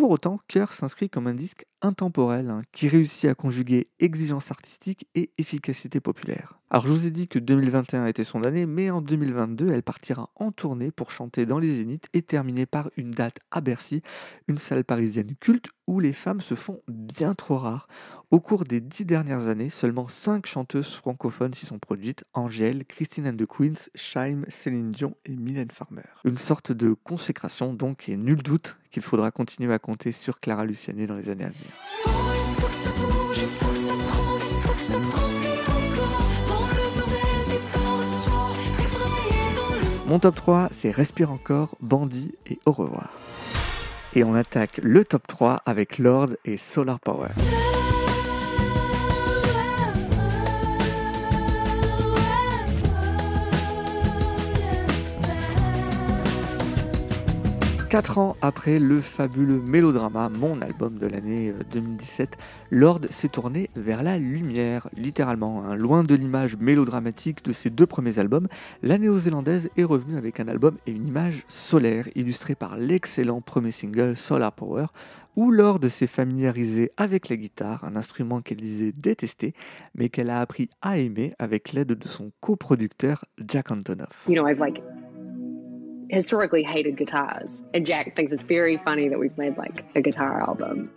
pour 0.01 0.09
autant, 0.09 0.39
Cœur 0.47 0.73
s'inscrit 0.73 1.11
comme 1.11 1.27
un 1.27 1.35
disque 1.35 1.67
intemporel 1.83 2.49
hein, 2.49 2.63
qui 2.71 2.87
réussit 2.87 3.29
à 3.29 3.35
conjuguer 3.35 3.91
exigence 3.99 4.49
artistique 4.49 5.07
et 5.13 5.29
efficacité 5.37 5.99
populaire. 5.99 6.59
Alors 6.71 6.87
je 6.87 6.91
vous 6.91 7.05
ai 7.05 7.11
dit 7.11 7.27
que 7.27 7.37
2021 7.37 8.07
était 8.07 8.23
son 8.23 8.43
année, 8.43 8.65
mais 8.65 8.89
en 8.89 8.99
2022, 8.99 9.71
elle 9.71 9.83
partira 9.83 10.31
en 10.35 10.51
tournée 10.51 10.89
pour 10.89 11.11
chanter 11.11 11.45
dans 11.45 11.59
les 11.59 11.75
Zéniths 11.75 12.07
et 12.13 12.23
terminer 12.23 12.65
par 12.65 12.89
une 12.97 13.11
date 13.11 13.37
à 13.51 13.61
Bercy, 13.61 14.01
une 14.47 14.57
salle 14.57 14.83
parisienne 14.83 15.35
culte 15.39 15.69
où 15.91 15.99
les 15.99 16.13
femmes 16.13 16.39
se 16.39 16.55
font 16.55 16.81
bien 16.87 17.35
trop 17.35 17.57
rares. 17.57 17.89
Au 18.31 18.39
cours 18.39 18.63
des 18.63 18.79
dix 18.79 19.03
dernières 19.03 19.47
années, 19.47 19.67
seulement 19.67 20.07
cinq 20.07 20.45
chanteuses 20.45 20.95
francophones 20.95 21.53
s'y 21.53 21.65
sont 21.65 21.79
produites 21.79 22.23
Angèle, 22.33 22.85
Christine 22.85 23.27
and 23.27 23.35
the 23.35 23.45
Queens, 23.45 23.89
Shaim, 23.93 24.43
Céline 24.47 24.91
Dion 24.91 25.17
et 25.25 25.35
Mylène 25.35 25.69
Farmer. 25.69 26.03
Une 26.23 26.37
sorte 26.37 26.71
de 26.71 26.93
consécration 27.03 27.73
donc, 27.73 28.07
et 28.07 28.15
nul 28.15 28.41
doute 28.41 28.77
qu'il 28.89 29.03
faudra 29.03 29.31
continuer 29.31 29.73
à 29.73 29.79
compter 29.79 30.13
sur 30.13 30.39
Clara 30.39 30.63
Luciani 30.63 31.07
dans 31.07 31.17
les 31.17 31.27
années 31.27 31.43
à 31.43 31.49
venir. 31.49 31.71
Mon 40.07 40.19
top 40.19 40.35
3, 40.35 40.69
c'est 40.71 40.91
Respire 40.91 41.31
encore, 41.31 41.75
Bandit 41.81 42.31
et 42.45 42.59
Au 42.65 42.71
revoir. 42.71 43.11
Et 44.13 44.23
on 44.23 44.35
attaque 44.35 44.79
le 44.83 45.05
top 45.05 45.25
3 45.27 45.61
avec 45.65 45.97
Lord 45.97 46.31
et 46.43 46.57
Solar 46.57 46.99
Power. 46.99 47.27
4 57.91 58.19
ans 58.19 58.37
après 58.41 58.79
le 58.79 59.01
fabuleux 59.01 59.61
mélodrama, 59.67 60.29
mon 60.29 60.61
album 60.61 60.97
de 60.97 61.07
l'année 61.07 61.49
euh, 61.49 61.61
2017, 61.73 62.37
Lord 62.69 63.01
s'est 63.09 63.27
tourné 63.27 63.69
vers 63.75 64.01
la 64.01 64.17
lumière, 64.17 64.87
littéralement. 64.95 65.65
hein. 65.65 65.75
Loin 65.75 66.03
de 66.03 66.15
l'image 66.15 66.55
mélodramatique 66.55 67.43
de 67.43 67.51
ses 67.51 67.69
deux 67.69 67.85
premiers 67.85 68.17
albums, 68.17 68.47
la 68.81 68.97
néo-zélandaise 68.97 69.69
est 69.75 69.83
revenue 69.83 70.15
avec 70.15 70.39
un 70.39 70.47
album 70.47 70.77
et 70.87 70.91
une 70.91 71.05
image 71.05 71.43
solaire, 71.49 72.07
illustrée 72.15 72.55
par 72.55 72.77
l'excellent 72.77 73.41
premier 73.41 73.71
single 73.71 74.15
Solar 74.15 74.53
Power, 74.53 74.85
où 75.35 75.51
Lord 75.51 75.81
s'est 75.89 76.07
familiarisée 76.07 76.93
avec 76.95 77.27
la 77.27 77.35
guitare, 77.35 77.83
un 77.83 77.97
instrument 77.97 78.39
qu'elle 78.39 78.61
disait 78.61 78.93
détester, 78.95 79.53
mais 79.95 80.07
qu'elle 80.07 80.29
a 80.29 80.39
appris 80.39 80.69
à 80.81 80.97
aimer 80.97 81.33
avec 81.39 81.73
l'aide 81.73 81.89
de 81.91 82.07
son 82.07 82.31
coproducteur 82.39 83.25
Jack 83.45 83.69
Antonoff. 83.69 84.23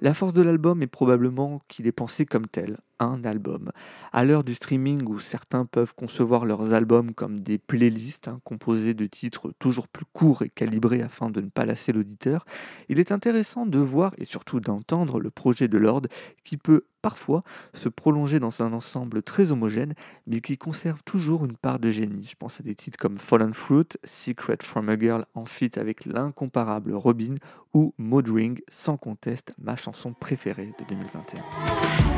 La 0.00 0.12
force 0.12 0.32
de 0.32 0.42
l'album 0.42 0.82
est 0.82 0.88
probablement 0.88 1.62
qu'il 1.68 1.86
est 1.86 1.92
pensé 1.92 2.26
comme 2.26 2.46
tel, 2.46 2.78
un 2.98 3.24
album. 3.24 3.70
À 4.12 4.24
l'heure 4.24 4.44
du 4.44 4.54
streaming 4.54 5.02
où 5.06 5.18
certains 5.18 5.64
peuvent 5.64 5.94
concevoir 5.94 6.44
leurs 6.44 6.72
albums 6.72 7.12
comme 7.12 7.40
des 7.40 7.58
playlists 7.58 8.28
hein, 8.28 8.40
composées 8.44 8.94
de 8.94 9.06
titres 9.06 9.52
toujours 9.58 9.88
plus 9.88 10.06
courts 10.12 10.42
et 10.42 10.48
calibrés 10.48 11.02
afin 11.02 11.30
de 11.30 11.40
ne 11.40 11.48
pas 11.48 11.64
lasser 11.64 11.92
l'auditeur, 11.92 12.44
il 12.88 12.98
est 12.98 13.12
intéressant 13.12 13.66
de 13.66 13.78
voir 13.78 14.12
et 14.18 14.24
surtout 14.24 14.60
d'entendre 14.60 15.20
le 15.20 15.30
projet 15.30 15.68
de 15.68 15.78
Lord 15.78 16.02
qui 16.44 16.56
peut 16.56 16.84
parfois 17.02 17.42
se 17.74 17.90
prolonger 17.90 18.38
dans 18.38 18.62
un 18.62 18.72
ensemble 18.72 19.22
très 19.22 19.52
homogène 19.52 19.92
mais 20.26 20.40
qui 20.40 20.56
conserve 20.56 21.02
toujours 21.04 21.44
une 21.44 21.56
part 21.56 21.78
de 21.78 21.90
génie. 21.90 22.26
Je 22.30 22.36
pense 22.36 22.60
à 22.60 22.62
des 22.62 22.74
titres 22.74 22.98
comme 22.98 23.18
Fallen 23.18 23.52
Fruit, 23.52 23.88
Secret 24.04 24.58
from 24.62 24.88
a 24.88 24.98
Girl 24.98 25.26
en 25.34 25.44
feat 25.44 25.76
avec 25.76 26.06
l'incomparable 26.06 26.94
Robin 26.94 27.34
ou 27.74 27.92
Maud 27.98 28.28
Ring, 28.28 28.62
sans 28.68 28.96
conteste 28.96 29.54
ma 29.58 29.76
chanson 29.76 30.14
préférée 30.14 30.72
de 30.78 30.84
2021. 30.88 32.13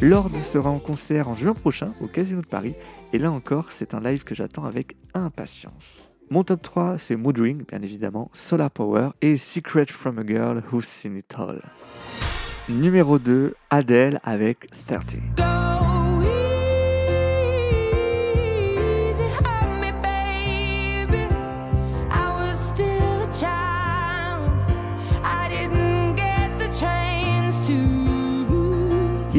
Lord 0.00 0.30
sera 0.44 0.70
en 0.70 0.78
concert 0.78 1.28
en 1.28 1.34
juin 1.34 1.54
prochain 1.54 1.92
au 2.00 2.06
Casino 2.06 2.40
de 2.40 2.46
Paris 2.46 2.74
et 3.12 3.18
là 3.18 3.32
encore 3.32 3.72
c'est 3.72 3.94
un 3.94 4.00
live 4.00 4.22
que 4.22 4.34
j'attends 4.34 4.64
avec 4.64 4.94
impatience. 5.12 6.12
Mon 6.30 6.44
top 6.44 6.62
3 6.62 6.98
c'est 6.98 7.16
Mood 7.16 7.36
Ring 7.36 7.66
bien 7.66 7.82
évidemment, 7.82 8.30
Solar 8.32 8.70
Power 8.70 9.10
et 9.22 9.36
Secret 9.36 9.86
from 9.86 10.20
a 10.20 10.24
Girl 10.24 10.62
Who's 10.70 10.86
Seen 10.86 11.16
It 11.16 11.34
All. 11.36 11.62
Numéro 12.68 13.18
2, 13.18 13.54
Adele 13.70 14.20
avec 14.22 14.66
30. 14.86 15.57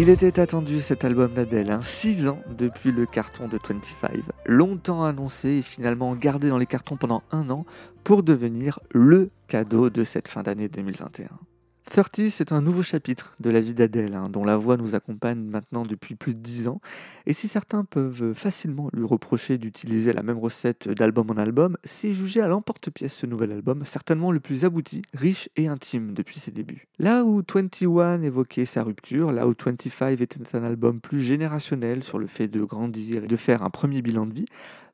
Il 0.01 0.08
était 0.08 0.39
attendu 0.39 0.79
cet 0.79 1.03
album 1.03 1.34
d'Adèle, 1.34 1.77
6 1.82 2.29
ans 2.29 2.39
depuis 2.58 2.94
le 2.94 3.06
carton 3.06 3.50
de 3.50 3.58
25, 3.58 4.12
longtemps 4.46 5.03
annoncé 5.03 5.50
et 5.50 5.62
finalement 5.62 6.15
gardé 6.15 6.48
dans 6.48 6.58
les 6.58 6.65
cartons 6.65 6.96
pendant 6.96 7.22
un 7.34 7.50
an 7.50 7.65
pour 8.06 8.24
devenir 8.24 8.79
le 8.91 9.29
cadeau 9.50 9.89
de 9.89 10.06
cette 10.06 10.29
fin 10.29 10.41
d'année 10.41 10.70
2021. 10.70 11.27
30, 11.89 12.29
c'est 12.29 12.51
un 12.51 12.62
nouveau 12.62 12.84
chapitre 12.84 13.36
de 13.39 13.50
la 13.50 13.60
vie 13.60 13.74
d'Adèle, 13.74 14.13
hein, 14.13 14.24
dont 14.29 14.43
la 14.43 14.58
voix 14.58 14.77
nous 14.77 14.96
accompagne 14.96 15.39
maintenant 15.39 15.84
depuis 15.84 16.15
plus 16.15 16.36
de 16.36 16.39
10 16.39 16.67
ans. 16.67 16.81
Et 17.25 17.34
si 17.34 17.48
certains 17.48 17.84
peuvent 17.84 18.34
facilement 18.34 18.89
lui 18.93 19.05
reprocher 19.05 19.58
d'utiliser 19.58 20.13
la 20.13 20.24
même 20.24 20.38
recette 20.38 20.88
d'album 20.89 21.29
en 21.31 21.38
album, 21.38 21.77
c'est 21.84 22.13
jugé 22.13 22.41
à 22.41 22.48
l'emporte-pièce 22.48 23.13
ce 23.13 23.25
nouvel 23.25 23.51
album, 23.51 23.84
certainement 23.86 24.31
le 24.31 24.39
plus 24.39 24.65
abouti, 24.65 25.01
riche 25.13 25.50
et 25.55 25.67
intime 25.67 26.13
depuis 26.13 26.39
ses 26.39 26.51
débuts. 26.51 26.88
Là 27.00 27.24
où 27.24 27.41
21 27.53 28.22
évoquait 28.22 28.65
sa 28.65 28.84
rupture, 28.84 29.31
là 29.31 29.48
où 29.48 29.53
25 29.58 30.22
était 30.22 30.55
un 30.55 30.63
album 30.63 31.01
plus 31.01 31.22
générationnel 31.22 32.03
sur 32.03 32.19
le 32.19 32.27
fait 32.27 32.48
de 32.48 32.63
grandir 32.63 33.24
et 33.24 33.27
de 33.27 33.38
faire 33.38 33.63
un 33.63 33.69
premier 33.69 34.01
bilan 34.01 34.25
de 34.25 34.34
vie, 34.34 34.46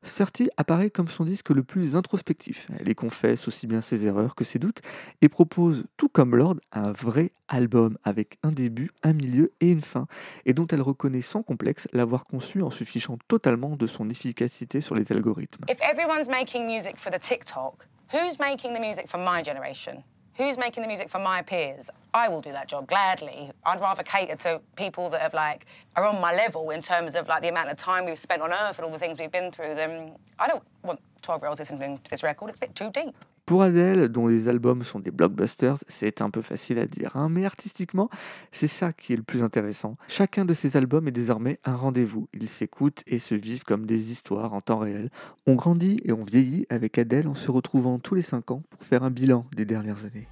30 0.06 0.50
apparaît 0.56 0.90
comme 0.90 1.08
son 1.08 1.24
disque 1.24 1.50
le 1.50 1.62
plus 1.62 1.96
introspectif. 1.96 2.68
Elle 2.78 2.88
y 2.88 2.94
confesse 2.94 3.48
aussi 3.48 3.66
bien 3.66 3.82
ses 3.82 4.04
erreurs 4.04 4.34
que 4.34 4.44
ses 4.44 4.58
doutes 4.58 4.80
et 5.22 5.28
propose, 5.28 5.84
tout 5.96 6.08
comme 6.08 6.36
Lord, 6.36 6.56
un 6.72 6.92
vrai 6.92 7.32
album 7.48 7.98
avec 8.04 8.38
un 8.42 8.50
début, 8.50 8.90
un 9.02 9.12
milieu 9.12 9.52
et 9.60 9.70
une 9.70 9.82
fin, 9.82 10.06
et 10.44 10.54
dont 10.54 10.66
elle 10.68 10.82
reconnaît 10.82 11.22
sans 11.22 11.42
complexe 11.42 11.88
l'avoir 11.92 12.24
conçu 12.24 12.62
en 12.62 12.70
se 12.70 12.84
fichant 12.84 13.18
totalement 13.28 13.76
de 13.76 13.86
son 13.86 14.08
efficacité 14.08 14.80
sur 14.80 14.94
les 14.94 15.10
algorithmes. 15.12 15.64
If 15.68 15.78
everyone's 15.80 16.28
making 16.28 16.66
music 16.66 16.96
for 16.96 17.12
the 17.12 17.20
TikTok, 17.20 17.86
who's 18.12 18.38
making 18.38 18.74
the 18.74 18.80
music 18.80 19.08
for 19.08 19.18
my 19.18 19.42
generation? 19.44 20.02
Who's 20.36 20.58
making 20.58 20.82
the 20.82 20.86
music 20.86 21.08
for 21.08 21.18
my 21.18 21.40
peers? 21.40 21.88
I 22.12 22.28
will 22.28 22.42
do 22.42 22.52
that 22.52 22.68
job 22.68 22.86
gladly. 22.88 23.50
I'd 23.64 23.80
rather 23.80 24.02
cater 24.02 24.36
to 24.36 24.60
people 24.76 25.08
that 25.08 25.22
have 25.22 25.32
like 25.32 25.64
are 25.96 26.04
on 26.04 26.20
my 26.20 26.34
level 26.34 26.70
in 26.70 26.82
terms 26.82 27.14
of 27.14 27.26
like 27.26 27.40
the 27.40 27.48
amount 27.48 27.70
of 27.70 27.78
time 27.78 28.04
we've 28.04 28.18
spent 28.18 28.42
on 28.42 28.52
earth 28.52 28.78
and 28.78 28.84
all 28.84 28.92
the 28.92 28.98
things 28.98 29.18
we've 29.18 29.32
been 29.32 29.50
through 29.50 29.74
than 29.74 30.14
I 30.38 30.46
don't 30.46 30.62
want 30.82 31.00
12 31.22 31.40
year 31.40 31.48
olds 31.48 31.60
listening 31.60 31.96
to 31.96 32.10
this 32.10 32.22
record. 32.22 32.50
It's 32.50 32.58
a 32.58 32.60
bit 32.60 32.74
too 32.74 32.90
deep. 32.90 33.14
Pour 33.46 33.62
Adele, 33.62 34.08
dont 34.08 34.26
les 34.26 34.48
albums 34.48 34.82
sont 34.82 34.98
des 34.98 35.12
blockbusters, 35.12 35.78
c'est 35.86 36.20
un 36.20 36.30
peu 36.30 36.42
facile 36.42 36.80
à 36.80 36.86
dire, 36.86 37.12
hein, 37.14 37.28
mais 37.30 37.46
artistiquement, 37.46 38.10
c'est 38.50 38.66
ça 38.66 38.92
qui 38.92 39.12
est 39.12 39.16
le 39.16 39.22
plus 39.22 39.44
intéressant. 39.44 39.96
Chacun 40.08 40.44
de 40.44 40.52
ces 40.52 40.76
albums 40.76 41.06
est 41.06 41.12
désormais 41.12 41.60
un 41.64 41.76
rendez-vous. 41.76 42.26
Ils 42.34 42.48
s'écoutent 42.48 43.04
et 43.06 43.20
se 43.20 43.36
vivent 43.36 43.62
comme 43.62 43.86
des 43.86 44.10
histoires 44.10 44.52
en 44.52 44.60
temps 44.60 44.80
réel. 44.80 45.10
On 45.46 45.54
grandit 45.54 46.00
et 46.04 46.10
on 46.10 46.24
vieillit 46.24 46.66
avec 46.70 46.98
Adele 46.98 47.28
en 47.28 47.34
se 47.34 47.52
retrouvant 47.52 48.00
tous 48.00 48.16
les 48.16 48.22
5 48.22 48.50
ans 48.50 48.62
pour 48.68 48.82
faire 48.82 49.04
un 49.04 49.10
bilan 49.10 49.46
des 49.54 49.64
dernières 49.64 50.04
années. 50.04 50.26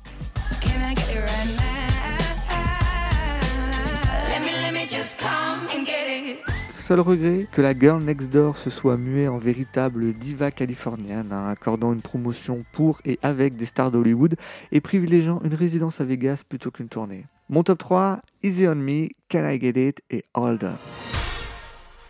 Seul 6.86 7.00
regret 7.00 7.48
que 7.50 7.62
la 7.62 7.72
Girl 7.72 8.04
Next 8.04 8.28
Door 8.28 8.58
se 8.58 8.68
soit 8.68 8.98
muée 8.98 9.26
en 9.26 9.38
véritable 9.38 10.12
diva 10.12 10.50
californienne, 10.50 11.32
hein, 11.32 11.48
accordant 11.48 11.94
une 11.94 12.02
promotion 12.02 12.62
pour 12.72 13.00
et 13.06 13.18
avec 13.22 13.56
des 13.56 13.64
stars 13.64 13.90
d'Hollywood 13.90 14.36
et 14.70 14.82
privilégiant 14.82 15.40
une 15.44 15.54
résidence 15.54 16.02
à 16.02 16.04
Vegas 16.04 16.42
plutôt 16.46 16.70
qu'une 16.70 16.90
tournée. 16.90 17.24
Mon 17.48 17.62
top 17.62 17.78
3, 17.78 18.20
Easy 18.42 18.68
on 18.68 18.74
Me, 18.74 19.08
Can 19.30 19.48
I 19.48 19.58
Get 19.58 19.88
It 19.88 20.02
et 20.10 20.26
Hold 20.34 20.64
Up. 20.64 20.76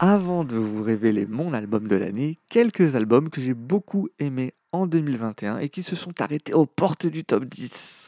Avant 0.00 0.42
de 0.42 0.56
vous 0.56 0.82
révéler 0.82 1.24
mon 1.24 1.52
album 1.52 1.86
de 1.86 1.94
l'année, 1.94 2.40
quelques 2.50 2.96
albums 2.96 3.30
que 3.30 3.40
j'ai 3.40 3.54
beaucoup 3.54 4.08
aimés 4.18 4.54
en 4.72 4.88
2021 4.88 5.58
et 5.58 5.68
qui 5.68 5.84
se 5.84 5.94
sont 5.94 6.20
arrêtés 6.20 6.52
aux 6.52 6.66
portes 6.66 7.06
du 7.06 7.22
top 7.22 7.44
10. 7.44 8.03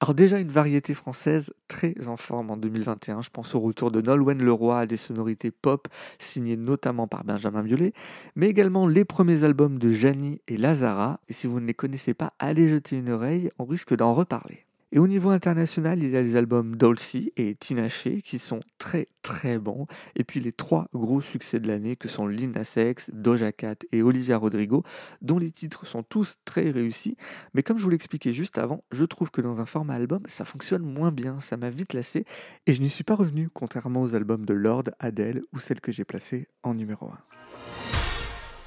Alors 0.00 0.14
déjà 0.14 0.38
une 0.38 0.50
variété 0.50 0.92
française 0.92 1.52
très 1.68 1.94
en 2.08 2.16
forme 2.16 2.50
en 2.50 2.56
2021, 2.56 3.22
je 3.22 3.30
pense 3.30 3.54
au 3.54 3.60
retour 3.60 3.90
de 3.90 4.00
Nolwenn 4.02 4.42
Leroy 4.42 4.80
à 4.80 4.86
des 4.86 4.96
sonorités 4.96 5.50
pop 5.50 5.88
signées 6.18 6.56
notamment 6.56 7.06
par 7.06 7.24
Benjamin 7.24 7.62
Biolay, 7.62 7.92
mais 8.34 8.48
également 8.48 8.86
les 8.86 9.04
premiers 9.04 9.44
albums 9.44 9.78
de 9.78 9.92
Jani 9.92 10.40
et 10.48 10.58
Lazara, 10.58 11.20
et 11.28 11.32
si 11.32 11.46
vous 11.46 11.60
ne 11.60 11.66
les 11.66 11.74
connaissez 11.74 12.12
pas, 12.12 12.34
allez 12.38 12.68
jeter 12.68 12.96
une 12.96 13.10
oreille, 13.10 13.50
on 13.58 13.64
risque 13.64 13.94
d'en 13.94 14.14
reparler. 14.14 14.66
Et 14.94 15.00
au 15.00 15.08
niveau 15.08 15.30
international, 15.30 16.04
il 16.04 16.10
y 16.10 16.16
a 16.16 16.22
les 16.22 16.36
albums 16.36 16.76
Dolce 16.76 17.16
et 17.36 17.56
Tinashe 17.56 18.06
qui 18.22 18.38
sont 18.38 18.60
très 18.78 19.06
très 19.22 19.58
bons. 19.58 19.88
Et 20.14 20.22
puis 20.22 20.38
les 20.38 20.52
trois 20.52 20.86
gros 20.94 21.20
succès 21.20 21.58
de 21.58 21.66
l'année 21.66 21.96
que 21.96 22.06
sont 22.06 22.28
Lil 22.28 22.52
Nas 22.52 22.74
X, 22.76 23.10
Doja 23.12 23.50
Cat 23.50 23.74
et 23.90 24.02
Olivia 24.02 24.36
Rodrigo, 24.36 24.84
dont 25.20 25.40
les 25.40 25.50
titres 25.50 25.84
sont 25.84 26.04
tous 26.04 26.36
très 26.44 26.70
réussis. 26.70 27.16
Mais 27.54 27.64
comme 27.64 27.76
je 27.76 27.82
vous 27.82 27.90
l'expliquais 27.90 28.32
juste 28.32 28.56
avant, 28.56 28.84
je 28.92 29.04
trouve 29.04 29.32
que 29.32 29.40
dans 29.40 29.58
un 29.58 29.66
format 29.66 29.94
album, 29.94 30.22
ça 30.28 30.44
fonctionne 30.44 30.84
moins 30.84 31.10
bien, 31.10 31.40
ça 31.40 31.56
m'a 31.56 31.70
vite 31.70 31.92
lassé. 31.92 32.24
Et 32.68 32.72
je 32.72 32.80
n'y 32.80 32.88
suis 32.88 33.02
pas 33.02 33.16
revenu, 33.16 33.48
contrairement 33.52 34.02
aux 34.02 34.14
albums 34.14 34.46
de 34.46 34.54
Lord, 34.54 34.84
Adele 35.00 35.42
ou 35.52 35.58
celle 35.58 35.80
que 35.80 35.90
j'ai 35.90 36.04
placée 36.04 36.46
en 36.62 36.72
numéro 36.72 37.06
1. 37.06 38.03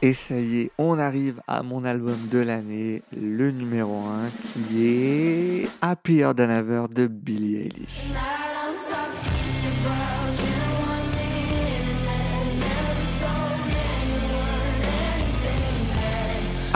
Et 0.04 0.14
ça 0.14 0.40
y 0.40 0.62
est, 0.62 0.72
on 0.78 1.00
arrive 1.00 1.42
à 1.48 1.64
mon 1.64 1.84
album 1.84 2.28
de 2.32 2.38
l'année, 2.38 3.02
le 3.20 3.50
numéro 3.50 3.96
1, 3.96 4.30
qui 4.68 4.86
est 4.86 5.68
Happier 5.82 6.30
Than 6.38 6.50
Ever 6.52 6.86
de 6.94 7.08
Billie 7.08 7.56
Eilish. 7.56 8.12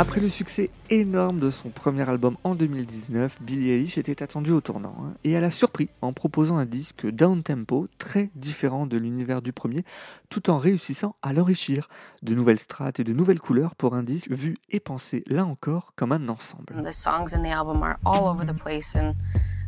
Après 0.02 0.20
le 0.20 0.30
succès 0.30 0.72
énorme 0.90 1.40
de 1.40 1.52
son 1.52 1.70
premier 1.70 2.10
album 2.10 2.36
en 2.44 2.56
2019, 2.56 3.38
Billie 3.40 3.70
Eilish 3.70 4.00
était 4.00 4.24
attendue 4.24 4.50
au 4.50 4.60
tournant 4.60 4.96
hein, 5.00 5.14
et 5.24 5.30
elle 5.30 5.44
a 5.44 5.52
surpris 5.52 5.90
en 6.02 6.12
proposant 6.12 6.58
un 6.58 6.66
disque 6.66 7.06
down 7.06 7.44
tempo 7.44 7.88
très 8.00 8.32
différent 8.34 8.88
de 8.88 8.98
l'univers 8.98 9.44
du 9.44 9.54
premier, 9.54 9.86
tout 10.30 10.50
en 10.50 10.58
réussissant 10.58 11.16
à 11.22 11.34
l'enrichir 11.34 11.88
de 12.24 12.34
nouvelles 12.34 12.58
strates 12.58 13.00
et 13.00 13.04
de 13.04 13.14
nouvelles 13.14 13.40
couleurs 13.40 13.76
pour 13.76 13.94
un 13.94 14.02
disque 14.02 14.32
vu 14.32 14.58
et 14.72 14.80
pensé 14.80 15.24
là 15.28 15.46
encore 15.46 15.94
comme 15.96 16.14
un 16.14 16.30
ensemble. 16.30 16.82
The 16.84 16.92
songs 16.92 17.36
in 17.36 17.44
the 17.44 17.54
album 17.54 17.84
are 17.84 17.98
all 18.04 18.28
over 18.28 18.44
the 18.44 18.58
place 18.58 18.96
and 18.96 19.14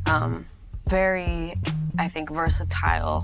um, 0.09 0.45
very, 0.87 1.53
I 1.99 2.09
think, 2.11 2.31
versatile 2.31 3.23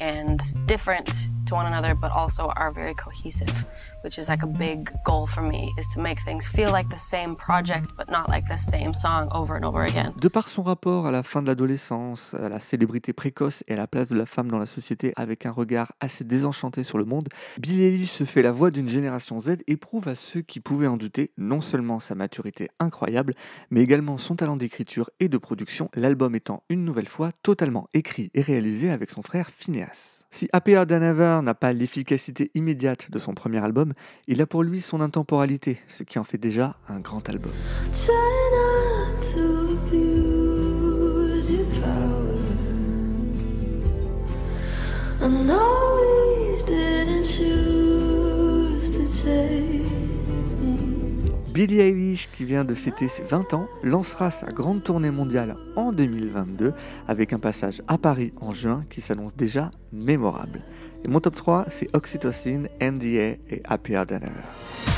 and 0.00 0.36
different 0.68 1.26
one 1.54 1.66
another, 1.66 1.94
but 1.94 2.10
also 2.14 2.52
are 2.56 2.72
very 2.72 2.94
cohesive, 2.94 3.64
which 4.02 4.18
is 4.18 4.28
like 4.28 4.42
a 4.42 4.46
big 4.46 4.90
goal 5.04 5.26
for 5.26 5.42
me, 5.42 5.72
is 5.78 5.88
to 5.94 6.00
make 6.00 6.18
things 6.24 6.46
feel 6.46 6.70
like 6.70 6.88
the 6.90 6.96
same 6.96 7.36
project, 7.36 7.90
but 7.96 8.10
not 8.10 8.28
like 8.28 8.44
the 8.48 8.58
same 8.58 8.92
song 8.92 9.28
over 9.32 9.54
and 9.56 9.64
over 9.64 9.82
again. 9.82 10.12
De 10.20 10.28
par 10.28 10.48
son 10.48 10.62
rapport 10.62 11.06
à 11.06 11.10
la 11.10 11.22
fin 11.22 11.40
de 11.42 11.46
l'adolescence, 11.46 12.34
à 12.34 12.48
la 12.48 12.60
célébrité 12.60 13.12
précoce 13.12 13.62
et 13.68 13.74
à 13.74 13.76
la 13.76 13.86
place 13.86 14.08
de 14.08 14.16
la 14.16 14.26
femme 14.26 14.50
dans 14.50 14.58
la 14.58 14.66
société 14.66 15.12
avec 15.16 15.46
un 15.46 15.52
regard 15.52 15.92
assez 16.00 16.24
désenchanté 16.24 16.82
sur 16.82 16.98
le 16.98 17.04
monde, 17.04 17.28
Billie 17.58 17.84
Eilish 17.84 18.10
se 18.10 18.24
fait 18.24 18.42
la 18.42 18.52
voix 18.52 18.70
d'une 18.70 18.88
génération 18.88 19.40
Z 19.40 19.58
et 19.66 19.76
prouve 19.76 20.08
à 20.08 20.14
ceux 20.14 20.42
qui 20.42 20.60
pouvaient 20.60 20.88
en 20.88 20.96
douter 20.96 21.30
non 21.38 21.60
seulement 21.60 22.00
sa 22.00 22.14
maturité 22.14 22.68
incroyable, 22.80 23.32
mais 23.70 23.82
également 23.82 24.18
son 24.18 24.34
talent 24.34 24.56
d'écriture 24.56 25.10
et 25.20 25.28
de 25.28 25.38
production, 25.38 25.88
l'album 25.94 26.34
étant 26.34 26.64
une 26.68 26.84
nouvelle 26.84 27.08
fois 27.08 27.30
totalement 27.42 27.88
écrit 27.94 28.30
et 28.34 28.42
réalisé 28.42 28.90
avec 28.90 29.10
son 29.10 29.22
frère 29.22 29.50
Phineas. 29.50 30.13
Si 30.34 30.48
Than 30.48 31.00
Ever 31.00 31.38
n'a 31.44 31.54
pas 31.54 31.72
l'efficacité 31.72 32.50
immédiate 32.56 33.08
de 33.08 33.20
son 33.20 33.34
premier 33.34 33.62
album, 33.62 33.92
il 34.26 34.42
a 34.42 34.46
pour 34.46 34.64
lui 34.64 34.80
son 34.80 35.00
intemporalité, 35.00 35.78
ce 35.86 36.02
qui 36.02 36.18
en 36.18 36.24
fait 36.24 36.38
déjà 36.38 36.74
un 36.88 36.98
grand 36.98 37.28
album. 37.28 37.52
Billie 51.54 51.78
Eilish, 51.78 52.28
qui 52.32 52.44
vient 52.44 52.64
de 52.64 52.74
fêter 52.74 53.06
ses 53.06 53.22
20 53.22 53.54
ans, 53.54 53.68
lancera 53.84 54.32
sa 54.32 54.46
grande 54.46 54.82
tournée 54.82 55.12
mondiale 55.12 55.56
en 55.76 55.92
2022 55.92 56.72
avec 57.06 57.32
un 57.32 57.38
passage 57.38 57.80
à 57.86 57.96
Paris 57.96 58.32
en 58.40 58.52
juin 58.52 58.84
qui 58.90 59.00
s'annonce 59.00 59.36
déjà 59.36 59.70
mémorable. 59.92 60.62
Et 61.04 61.08
mon 61.08 61.20
top 61.20 61.36
3, 61.36 61.66
c'est 61.70 61.94
Oxytocin, 61.94 62.64
NDA 62.82 63.36
et 63.50 63.62
Happier 63.68 64.02
Than. 64.04 64.93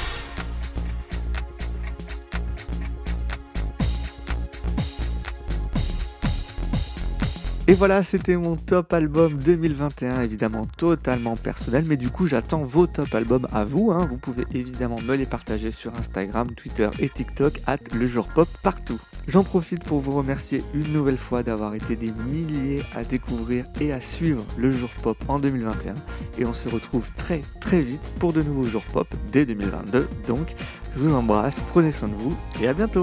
Et 7.68 7.74
voilà, 7.74 8.04
c'était 8.04 8.36
mon 8.36 8.54
top 8.54 8.92
album 8.92 9.38
2021, 9.38 10.20
évidemment 10.22 10.66
totalement 10.78 11.34
personnel, 11.36 11.84
mais 11.88 11.96
du 11.96 12.10
coup 12.10 12.28
j'attends 12.28 12.62
vos 12.62 12.86
top 12.86 13.12
albums 13.12 13.48
à 13.52 13.64
vous. 13.64 13.90
hein. 13.90 14.06
Vous 14.08 14.18
pouvez 14.18 14.44
évidemment 14.54 15.00
me 15.02 15.16
les 15.16 15.26
partager 15.26 15.72
sur 15.72 15.92
Instagram, 15.96 16.54
Twitter 16.54 16.88
et 17.00 17.08
TikTok, 17.08 17.60
at 17.66 17.78
le 17.92 18.06
jour 18.06 18.28
pop 18.28 18.46
partout. 18.62 19.00
J'en 19.26 19.42
profite 19.42 19.82
pour 19.82 19.98
vous 19.98 20.12
remercier 20.16 20.62
une 20.74 20.92
nouvelle 20.92 21.18
fois 21.18 21.42
d'avoir 21.42 21.74
été 21.74 21.96
des 21.96 22.12
milliers 22.12 22.84
à 22.94 23.02
découvrir 23.02 23.64
et 23.80 23.92
à 23.92 24.00
suivre 24.00 24.44
le 24.56 24.70
jour 24.70 24.90
pop 25.02 25.18
en 25.26 25.40
2021. 25.40 25.94
Et 26.38 26.44
on 26.46 26.54
se 26.54 26.68
retrouve 26.68 27.04
très 27.16 27.42
très 27.60 27.82
vite 27.82 28.00
pour 28.20 28.32
de 28.32 28.42
nouveaux 28.42 28.62
jours 28.70 28.84
pop 28.92 29.08
dès 29.32 29.44
2022. 29.44 30.08
Donc 30.28 30.54
je 30.94 31.00
vous 31.00 31.12
embrasse, 31.12 31.56
prenez 31.72 31.90
soin 31.90 32.06
de 32.06 32.14
vous 32.14 32.36
et 32.62 32.68
à 32.68 32.72
bientôt 32.72 33.02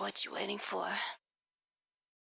What 0.00 0.24
you 0.24 0.32
waiting 0.34 0.58
for? 0.58 0.84